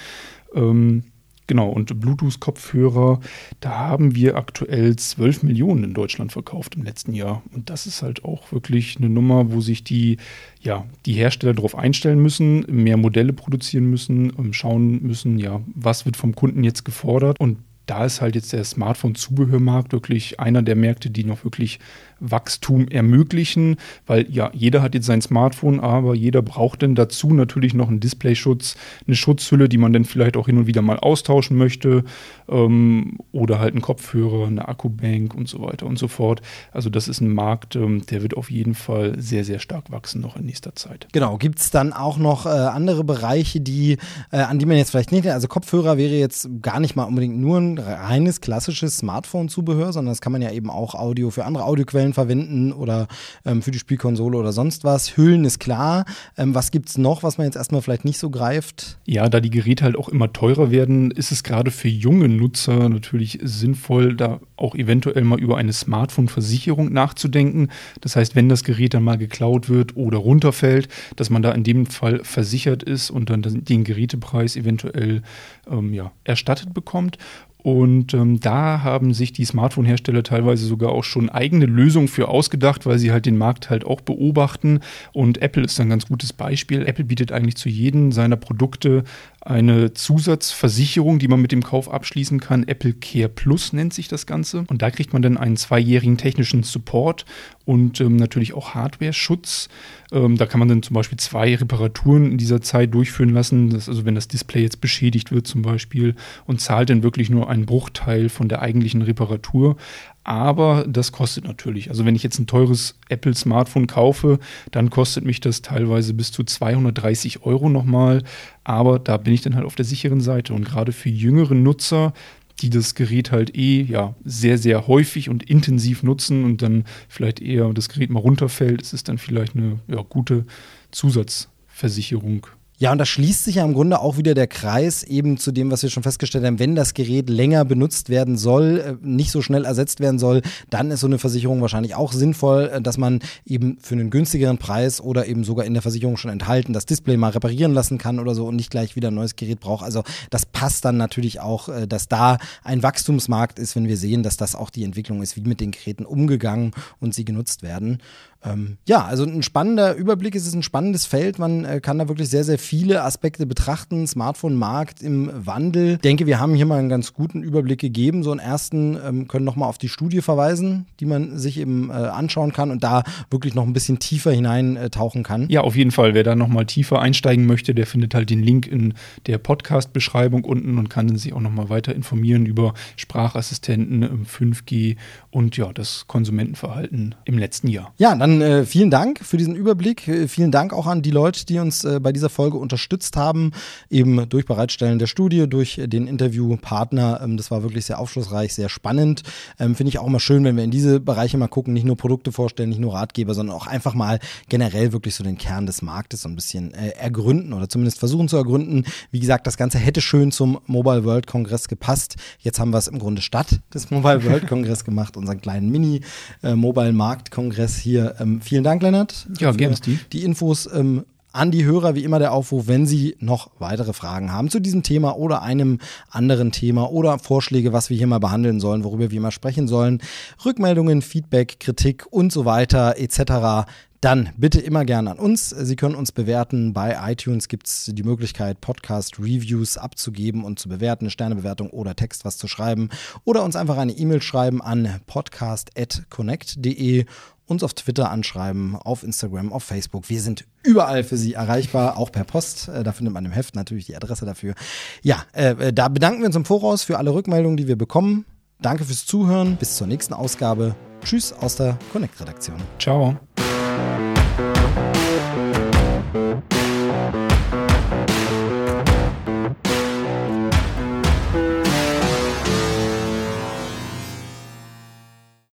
Ähm, 0.54 1.04
genau, 1.46 1.70
und 1.70 2.00
Bluetooth-Kopfhörer, 2.00 3.20
da 3.60 3.70
haben 3.70 4.14
wir 4.14 4.36
aktuell 4.36 4.96
12 4.96 5.42
Millionen 5.44 5.84
in 5.84 5.94
Deutschland 5.94 6.32
verkauft 6.32 6.74
im 6.74 6.82
letzten 6.82 7.14
Jahr. 7.14 7.42
Und 7.52 7.70
das 7.70 7.86
ist 7.86 8.02
halt 8.02 8.24
auch 8.24 8.52
wirklich 8.52 8.96
eine 8.98 9.08
Nummer, 9.08 9.52
wo 9.52 9.60
sich 9.60 9.84
die, 9.84 10.18
ja, 10.60 10.84
die 11.06 11.14
Hersteller 11.14 11.54
darauf 11.54 11.76
einstellen 11.76 12.20
müssen, 12.20 12.64
mehr 12.68 12.96
Modelle 12.96 13.32
produzieren 13.32 13.88
müssen, 13.88 14.32
ähm, 14.38 14.52
schauen 14.52 15.02
müssen, 15.02 15.38
ja, 15.38 15.60
was 15.74 16.04
wird 16.04 16.16
vom 16.16 16.34
Kunden 16.34 16.64
jetzt 16.64 16.84
gefordert. 16.84 17.38
Und 17.40 17.58
da 17.88 18.04
ist 18.04 18.20
halt 18.20 18.34
jetzt 18.34 18.52
der 18.52 18.64
Smartphone-Zubehörmarkt 18.64 19.92
wirklich 19.92 20.38
einer 20.38 20.62
der 20.62 20.76
Märkte, 20.76 21.10
die 21.10 21.24
noch 21.24 21.44
wirklich 21.44 21.78
Wachstum 22.20 22.88
ermöglichen, 22.88 23.76
weil 24.06 24.26
ja, 24.30 24.50
jeder 24.52 24.82
hat 24.82 24.94
jetzt 24.94 25.06
sein 25.06 25.22
Smartphone, 25.22 25.80
aber 25.80 26.14
jeder 26.14 26.42
braucht 26.42 26.82
dann 26.82 26.94
dazu 26.94 27.32
natürlich 27.32 27.74
noch 27.74 27.88
einen 27.88 28.00
Displayschutz, 28.00 28.76
eine 29.06 29.16
Schutzhülle, 29.16 29.68
die 29.68 29.78
man 29.78 29.92
dann 29.92 30.04
vielleicht 30.04 30.36
auch 30.36 30.46
hin 30.46 30.58
und 30.58 30.66
wieder 30.66 30.82
mal 30.82 30.98
austauschen 30.98 31.56
möchte 31.56 32.04
ähm, 32.48 33.18
oder 33.32 33.58
halt 33.58 33.74
einen 33.74 33.82
Kopfhörer, 33.82 34.46
eine 34.46 34.68
Akkubank 34.68 35.34
und 35.34 35.48
so 35.48 35.62
weiter 35.62 35.86
und 35.86 35.98
so 35.98 36.08
fort. 36.08 36.42
Also 36.72 36.90
das 36.90 37.08
ist 37.08 37.20
ein 37.20 37.32
Markt, 37.32 37.76
ähm, 37.76 38.04
der 38.06 38.22
wird 38.22 38.36
auf 38.36 38.50
jeden 38.50 38.74
Fall 38.74 39.18
sehr, 39.18 39.44
sehr 39.44 39.58
stark 39.58 39.90
wachsen 39.90 40.20
noch 40.20 40.36
in 40.36 40.46
nächster 40.46 40.74
Zeit. 40.74 41.06
Genau, 41.12 41.36
gibt 41.38 41.60
es 41.60 41.70
dann 41.70 41.92
auch 41.92 42.18
noch 42.18 42.46
äh, 42.46 42.48
andere 42.48 43.04
Bereiche, 43.04 43.60
die, 43.60 43.98
äh, 44.32 44.38
an 44.38 44.58
die 44.58 44.66
man 44.66 44.76
jetzt 44.76 44.90
vielleicht 44.90 45.12
nicht, 45.12 45.26
also 45.28 45.48
Kopfhörer 45.48 45.96
wäre 45.96 46.14
jetzt 46.14 46.48
gar 46.62 46.80
nicht 46.80 46.96
mal 46.96 47.04
unbedingt 47.04 47.38
nur 47.38 47.58
ein 47.58 47.78
reines 47.78 48.40
klassisches 48.40 48.98
Smartphone-Zubehör, 48.98 49.92
sondern 49.92 50.12
das 50.12 50.20
kann 50.20 50.32
man 50.32 50.42
ja 50.42 50.50
eben 50.50 50.70
auch 50.70 50.94
Audio 50.94 51.30
für 51.30 51.44
andere 51.44 51.64
Audioquellen 51.64 52.07
Schnittstellen 52.08 52.12
verwenden 52.12 52.72
oder 52.72 53.08
ähm, 53.44 53.62
für 53.62 53.70
die 53.70 53.78
Spielkonsole 53.78 54.36
oder 54.36 54.52
sonst 54.52 54.84
was. 54.84 55.16
Hüllen 55.16 55.44
ist 55.44 55.58
klar. 55.58 56.04
Ähm, 56.36 56.54
was 56.54 56.70
gibt 56.70 56.88
es 56.88 56.98
noch, 56.98 57.22
was 57.22 57.38
man 57.38 57.46
jetzt 57.46 57.56
erstmal 57.56 57.82
vielleicht 57.82 58.04
nicht 58.04 58.18
so 58.18 58.30
greift? 58.30 58.98
Ja, 59.06 59.28
da 59.28 59.40
die 59.40 59.50
Geräte 59.50 59.84
halt 59.84 59.96
auch 59.96 60.08
immer 60.08 60.32
teurer 60.32 60.70
werden, 60.70 61.10
ist 61.10 61.32
es 61.32 61.42
gerade 61.42 61.70
für 61.70 61.88
junge 61.88 62.28
Nutzer 62.28 62.88
natürlich 62.88 63.38
sinnvoll, 63.42 64.14
da 64.16 64.40
auch 64.56 64.74
eventuell 64.74 65.24
mal 65.24 65.40
über 65.40 65.56
eine 65.56 65.72
Smartphone-Versicherung 65.72 66.92
nachzudenken. 66.92 67.68
Das 68.00 68.16
heißt, 68.16 68.34
wenn 68.34 68.48
das 68.48 68.64
Gerät 68.64 68.94
dann 68.94 69.04
mal 69.04 69.18
geklaut 69.18 69.68
wird 69.68 69.96
oder 69.96 70.18
runterfällt, 70.18 70.88
dass 71.16 71.30
man 71.30 71.42
da 71.42 71.52
in 71.52 71.64
dem 71.64 71.86
Fall 71.86 72.20
versichert 72.24 72.82
ist 72.82 73.10
und 73.10 73.30
dann 73.30 73.42
den 73.42 73.84
Gerätepreis 73.84 74.56
eventuell 74.56 75.22
ähm, 75.70 75.92
ja, 75.92 76.12
erstattet 76.24 76.74
bekommt. 76.74 77.18
Und 77.62 78.14
ähm, 78.14 78.38
da 78.38 78.82
haben 78.82 79.12
sich 79.12 79.32
die 79.32 79.44
Smartphone-Hersteller 79.44 80.22
teilweise 80.22 80.64
sogar 80.64 80.92
auch 80.92 81.04
schon 81.04 81.28
eigene 81.28 81.66
Lösungen 81.66 82.08
für 82.08 82.28
ausgedacht, 82.28 82.86
weil 82.86 82.98
sie 82.98 83.10
halt 83.10 83.26
den 83.26 83.36
Markt 83.36 83.68
halt 83.68 83.84
auch 83.84 84.00
beobachten. 84.00 84.80
Und 85.12 85.42
Apple 85.42 85.64
ist 85.64 85.80
ein 85.80 85.90
ganz 85.90 86.06
gutes 86.06 86.32
Beispiel. 86.32 86.86
Apple 86.86 87.04
bietet 87.04 87.32
eigentlich 87.32 87.56
zu 87.56 87.68
jedem 87.68 88.12
seiner 88.12 88.36
Produkte 88.36 89.02
eine 89.40 89.94
Zusatzversicherung, 89.94 91.18
die 91.18 91.28
man 91.28 91.40
mit 91.40 91.52
dem 91.52 91.62
Kauf 91.62 91.90
abschließen 91.90 92.40
kann. 92.40 92.66
Apple 92.66 92.92
Care 92.92 93.28
Plus 93.28 93.72
nennt 93.72 93.94
sich 93.94 94.08
das 94.08 94.26
Ganze. 94.26 94.64
Und 94.68 94.82
da 94.82 94.90
kriegt 94.90 95.12
man 95.12 95.22
dann 95.22 95.36
einen 95.36 95.56
zweijährigen 95.56 96.18
technischen 96.18 96.64
Support 96.64 97.24
und 97.64 98.00
ähm, 98.00 98.16
natürlich 98.16 98.54
auch 98.54 98.74
Hardware-Schutz. 98.74 99.68
Ähm, 100.10 100.36
da 100.36 100.46
kann 100.46 100.58
man 100.58 100.68
dann 100.68 100.82
zum 100.82 100.94
Beispiel 100.94 101.18
zwei 101.18 101.54
Reparaturen 101.54 102.32
in 102.32 102.38
dieser 102.38 102.60
Zeit 102.60 102.92
durchführen 102.94 103.30
lassen. 103.30 103.70
Das, 103.70 103.88
also 103.88 104.04
wenn 104.04 104.14
das 104.14 104.28
Display 104.28 104.62
jetzt 104.62 104.80
beschädigt 104.80 105.30
wird 105.30 105.46
zum 105.46 105.62
Beispiel 105.62 106.14
und 106.46 106.60
zahlt 106.60 106.90
dann 106.90 107.02
wirklich 107.02 107.30
nur 107.30 107.48
einen 107.48 107.66
Bruchteil 107.66 108.28
von 108.28 108.48
der 108.48 108.62
eigentlichen 108.62 109.02
Reparatur. 109.02 109.76
Aber 110.24 110.84
das 110.86 111.12
kostet 111.12 111.44
natürlich. 111.44 111.88
Also 111.88 112.04
wenn 112.04 112.14
ich 112.14 112.22
jetzt 112.22 112.38
ein 112.38 112.46
teures 112.46 112.96
Apple 113.08 113.34
Smartphone 113.34 113.86
kaufe, 113.86 114.38
dann 114.70 114.90
kostet 114.90 115.24
mich 115.24 115.40
das 115.40 115.62
teilweise 115.62 116.12
bis 116.12 116.32
zu 116.32 116.44
230 116.44 117.44
Euro 117.44 117.70
nochmal. 117.70 118.22
Aber 118.62 118.98
da 118.98 119.16
bin 119.16 119.32
ich 119.32 119.40
dann 119.40 119.54
halt 119.54 119.64
auf 119.64 119.74
der 119.74 119.86
sicheren 119.86 120.20
Seite. 120.20 120.52
Und 120.52 120.64
gerade 120.64 120.92
für 120.92 121.08
jüngere 121.08 121.54
Nutzer, 121.54 122.12
die 122.60 122.70
das 122.70 122.94
Gerät 122.94 123.32
halt 123.32 123.56
eh 123.56 123.82
ja 123.82 124.14
sehr, 124.24 124.58
sehr 124.58 124.86
häufig 124.86 125.30
und 125.30 125.44
intensiv 125.44 126.02
nutzen 126.02 126.44
und 126.44 126.60
dann 126.60 126.84
vielleicht 127.08 127.40
eher 127.40 127.72
das 127.72 127.88
Gerät 127.88 128.10
mal 128.10 128.20
runterfällt, 128.20 128.82
ist 128.82 128.92
es 128.92 129.04
dann 129.04 129.18
vielleicht 129.18 129.56
eine 129.56 129.78
ja, 129.86 130.02
gute 130.02 130.44
Zusatzversicherung 130.90 132.46
Ja, 132.80 132.92
und 132.92 132.98
da 132.98 133.04
schließt 133.04 133.44
sich 133.44 133.56
ja 133.56 133.64
im 133.64 133.74
Grunde 133.74 134.00
auch 134.00 134.18
wieder 134.18 134.34
der 134.34 134.46
Kreis 134.46 135.02
eben 135.02 135.36
zu 135.36 135.50
dem, 135.50 135.72
was 135.72 135.82
wir 135.82 135.90
schon 135.90 136.04
festgestellt 136.04 136.44
haben. 136.44 136.60
Wenn 136.60 136.76
das 136.76 136.94
Gerät 136.94 137.28
länger 137.28 137.64
benutzt 137.64 138.08
werden 138.08 138.36
soll, 138.36 138.78
äh, 138.78 138.94
nicht 139.04 139.32
so 139.32 139.42
schnell 139.42 139.64
ersetzt 139.64 139.98
werden 139.98 140.20
soll, 140.20 140.42
dann 140.70 140.92
ist 140.92 141.00
so 141.00 141.08
eine 141.08 141.18
Versicherung 141.18 141.60
wahrscheinlich 141.60 141.96
auch 141.96 142.12
sinnvoll, 142.12 142.70
äh, 142.72 142.80
dass 142.80 142.96
man 142.96 143.18
eben 143.44 143.78
für 143.80 143.96
einen 143.96 144.10
günstigeren 144.10 144.58
Preis 144.58 145.00
oder 145.00 145.26
eben 145.26 145.42
sogar 145.42 145.64
in 145.66 145.74
der 145.74 145.82
Versicherung 145.82 146.16
schon 146.16 146.30
enthalten 146.30 146.72
das 146.72 146.86
Display 146.86 147.16
mal 147.16 147.30
reparieren 147.30 147.74
lassen 147.74 147.98
kann 147.98 148.20
oder 148.20 148.36
so 148.36 148.46
und 148.46 148.54
nicht 148.54 148.70
gleich 148.70 148.94
wieder 148.94 149.08
ein 149.08 149.14
neues 149.14 149.34
Gerät 149.34 149.58
braucht. 149.58 149.84
Also 149.84 150.04
das 150.30 150.46
passt 150.46 150.84
dann 150.84 150.96
natürlich 150.96 151.40
auch, 151.40 151.68
äh, 151.68 151.88
dass 151.88 152.06
da 152.06 152.38
ein 152.62 152.84
Wachstumsmarkt 152.84 153.58
ist, 153.58 153.74
wenn 153.74 153.88
wir 153.88 153.96
sehen, 153.96 154.22
dass 154.22 154.36
das 154.36 154.54
auch 154.54 154.70
die 154.70 154.84
Entwicklung 154.84 155.20
ist, 155.20 155.34
wie 155.34 155.40
mit 155.40 155.60
den 155.60 155.72
Geräten 155.72 156.06
umgegangen 156.06 156.70
und 157.00 157.12
sie 157.12 157.24
genutzt 157.24 157.64
werden. 157.64 157.98
Ähm, 158.44 158.78
ja, 158.86 159.04
also 159.04 159.24
ein 159.24 159.42
spannender 159.42 159.94
Überblick, 159.94 160.34
es 160.36 160.46
ist 160.46 160.54
ein 160.54 160.62
spannendes 160.62 161.06
Feld. 161.06 161.38
Man 161.38 161.64
äh, 161.64 161.80
kann 161.80 161.98
da 161.98 162.08
wirklich 162.08 162.28
sehr, 162.28 162.44
sehr 162.44 162.58
viele 162.58 163.02
Aspekte 163.02 163.46
betrachten. 163.46 164.06
Smartphone-Markt 164.06 165.02
im 165.02 165.30
Wandel. 165.34 165.94
Ich 165.94 166.00
denke, 166.00 166.26
wir 166.26 166.38
haben 166.38 166.54
hier 166.54 166.66
mal 166.66 166.78
einen 166.78 166.88
ganz 166.88 167.12
guten 167.12 167.42
Überblick 167.42 167.80
gegeben. 167.80 168.22
So 168.22 168.30
einen 168.30 168.40
ersten 168.40 168.96
ähm, 169.04 169.28
können 169.28 169.44
nochmal 169.44 169.68
auf 169.68 169.78
die 169.78 169.88
Studie 169.88 170.22
verweisen, 170.22 170.86
die 171.00 171.06
man 171.06 171.38
sich 171.38 171.58
eben 171.58 171.90
äh, 171.90 171.94
anschauen 171.94 172.52
kann 172.52 172.70
und 172.70 172.84
da 172.84 173.02
wirklich 173.30 173.54
noch 173.54 173.64
ein 173.64 173.72
bisschen 173.72 173.98
tiefer 173.98 174.30
hineintauchen 174.30 175.22
äh, 175.22 175.24
kann. 175.24 175.48
Ja, 175.48 175.62
auf 175.62 175.74
jeden 175.74 175.90
Fall. 175.90 176.14
Wer 176.14 176.22
da 176.22 176.36
nochmal 176.36 176.66
tiefer 176.66 177.00
einsteigen 177.00 177.46
möchte, 177.46 177.74
der 177.74 177.86
findet 177.86 178.14
halt 178.14 178.30
den 178.30 178.42
Link 178.42 178.66
in 178.66 178.94
der 179.26 179.38
Podcast-Beschreibung 179.38 180.44
unten 180.44 180.78
und 180.78 180.88
kann 180.88 181.16
sich 181.16 181.32
auch 181.32 181.40
nochmal 181.40 181.70
weiter 181.70 181.94
informieren 181.94 182.46
über 182.46 182.74
Sprachassistenten, 182.96 184.26
5G 184.26 184.96
und 185.30 185.56
ja, 185.56 185.72
das 185.72 186.06
Konsumentenverhalten 186.06 187.16
im 187.24 187.38
letzten 187.38 187.68
Jahr. 187.68 187.92
Ja, 187.98 188.14
dann 188.14 188.27
dann 188.28 188.42
äh, 188.42 188.64
vielen 188.64 188.90
Dank 188.90 189.20
für 189.24 189.36
diesen 189.36 189.54
Überblick. 189.54 190.06
Äh, 190.06 190.28
vielen 190.28 190.50
Dank 190.50 190.72
auch 190.72 190.86
an 190.86 191.02
die 191.02 191.10
Leute, 191.10 191.46
die 191.46 191.58
uns 191.58 191.84
äh, 191.84 191.98
bei 192.00 192.12
dieser 192.12 192.28
Folge 192.28 192.58
unterstützt 192.58 193.16
haben, 193.16 193.52
eben 193.90 194.28
durch 194.28 194.44
Bereitstellen 194.44 194.98
der 194.98 195.06
Studie, 195.06 195.48
durch 195.48 195.80
den 195.82 196.06
Interviewpartner. 196.06 197.20
Ähm, 197.22 197.36
das 197.36 197.50
war 197.50 197.62
wirklich 197.62 197.86
sehr 197.86 197.98
aufschlussreich, 197.98 198.54
sehr 198.54 198.68
spannend. 198.68 199.22
Ähm, 199.58 199.74
Finde 199.74 199.88
ich 199.88 199.98
auch 199.98 200.06
immer 200.06 200.20
schön, 200.20 200.44
wenn 200.44 200.56
wir 200.56 200.64
in 200.64 200.70
diese 200.70 201.00
Bereiche 201.00 201.38
mal 201.38 201.48
gucken, 201.48 201.72
nicht 201.72 201.86
nur 201.86 201.96
Produkte 201.96 202.30
vorstellen, 202.30 202.68
nicht 202.68 202.80
nur 202.80 202.94
Ratgeber, 202.94 203.34
sondern 203.34 203.56
auch 203.56 203.66
einfach 203.66 203.94
mal 203.94 204.18
generell 204.48 204.92
wirklich 204.92 205.14
so 205.14 205.24
den 205.24 205.38
Kern 205.38 205.66
des 205.66 205.80
Marktes 205.80 206.22
so 206.22 206.28
ein 206.28 206.36
bisschen 206.36 206.74
äh, 206.74 206.90
ergründen 206.90 207.52
oder 207.52 207.68
zumindest 207.68 207.98
versuchen 207.98 208.28
zu 208.28 208.36
ergründen. 208.36 208.84
Wie 209.10 209.20
gesagt, 209.20 209.46
das 209.46 209.56
Ganze 209.56 209.78
hätte 209.78 210.00
schön 210.00 210.32
zum 210.32 210.58
Mobile 210.66 211.04
World 211.04 211.26
Kongress 211.26 211.68
gepasst. 211.68 212.16
Jetzt 212.40 212.60
haben 212.60 212.70
wir 212.70 212.78
es 212.78 212.88
im 212.88 212.98
Grunde 212.98 213.22
statt 213.22 213.60
des 213.72 213.90
Mobile 213.90 214.24
World 214.24 214.46
Kongress 214.46 214.84
gemacht, 214.84 215.16
unseren 215.16 215.40
kleinen 215.40 215.70
Mini-Mobile 215.70 216.88
äh, 216.88 216.92
Markt 216.92 217.30
Kongress 217.30 217.76
hier 217.76 218.17
ähm, 218.18 218.40
vielen 218.40 218.64
Dank, 218.64 218.82
Lennart. 218.82 219.26
Ja, 219.38 219.52
gerne, 219.52 219.76
Steve. 219.76 220.00
Die 220.12 220.24
Infos 220.24 220.68
ähm, 220.72 221.04
an 221.32 221.50
die 221.50 221.64
Hörer 221.64 221.94
wie 221.94 222.04
immer 222.04 222.18
der 222.18 222.32
Aufruf, 222.32 222.66
wenn 222.66 222.86
Sie 222.86 223.16
noch 223.20 223.50
weitere 223.58 223.92
Fragen 223.92 224.32
haben 224.32 224.50
zu 224.50 224.60
diesem 224.60 224.82
Thema 224.82 225.16
oder 225.16 225.42
einem 225.42 225.78
anderen 226.10 226.52
Thema 226.52 226.90
oder 226.90 227.18
Vorschläge, 227.18 227.72
was 227.72 227.90
wir 227.90 227.96
hier 227.96 228.06
mal 228.06 228.18
behandeln 228.18 228.60
sollen, 228.60 228.82
worüber 228.82 229.10
wir 229.10 229.20
mal 229.20 229.30
sprechen 229.30 229.68
sollen, 229.68 230.00
Rückmeldungen, 230.44 231.02
Feedback, 231.02 231.60
Kritik 231.60 232.06
und 232.10 232.32
so 232.32 232.44
weiter 232.44 232.94
etc. 232.96 233.68
Dann 234.00 234.30
bitte 234.36 234.60
immer 234.60 234.84
gerne 234.84 235.10
an 235.10 235.18
uns. 235.18 235.50
Sie 235.50 235.76
können 235.76 235.96
uns 235.96 236.12
bewerten. 236.12 236.72
Bei 236.72 236.96
iTunes 237.10 237.48
gibt 237.48 237.66
es 237.66 237.90
die 237.92 238.04
Möglichkeit, 238.04 238.60
Podcast-Reviews 238.60 239.76
abzugeben 239.76 240.44
und 240.44 240.58
zu 240.58 240.68
bewerten, 240.68 241.04
eine 241.04 241.10
Sternebewertung 241.10 241.70
oder 241.70 241.96
Text 241.96 242.24
was 242.24 242.38
zu 242.38 242.46
schreiben. 242.46 242.90
Oder 243.24 243.42
uns 243.42 243.56
einfach 243.56 243.76
eine 243.76 243.92
E-Mail 243.92 244.22
schreiben 244.22 244.62
an 244.62 245.00
podcast.connect.de 245.06 247.06
uns 247.48 247.62
auf 247.62 247.74
Twitter 247.74 248.10
anschreiben, 248.10 248.76
auf 248.76 249.02
Instagram, 249.02 249.52
auf 249.52 249.64
Facebook. 249.64 250.08
Wir 250.08 250.20
sind 250.20 250.44
überall 250.62 251.02
für 251.02 251.16
Sie 251.16 251.32
erreichbar, 251.32 251.96
auch 251.96 252.12
per 252.12 252.24
Post. 252.24 252.68
Äh, 252.68 252.84
da 252.84 252.92
findet 252.92 253.14
man 253.14 253.24
im 253.24 253.32
Heft 253.32 253.56
natürlich 253.56 253.86
die 253.86 253.96
Adresse 253.96 254.26
dafür. 254.26 254.54
Ja, 255.02 255.24
äh, 255.32 255.68
äh, 255.68 255.72
da 255.72 255.88
bedanken 255.88 256.20
wir 256.20 256.26
uns 256.26 256.36
im 256.36 256.44
Voraus 256.44 256.84
für 256.84 256.98
alle 256.98 257.12
Rückmeldungen, 257.12 257.56
die 257.56 257.66
wir 257.66 257.76
bekommen. 257.76 258.24
Danke 258.60 258.84
fürs 258.84 259.06
Zuhören. 259.06 259.56
Bis 259.56 259.76
zur 259.76 259.86
nächsten 259.86 260.14
Ausgabe. 260.14 260.74
Tschüss 261.04 261.32
aus 261.32 261.56
der 261.56 261.78
Connect-Redaktion. 261.92 262.56
Ciao. 262.78 263.18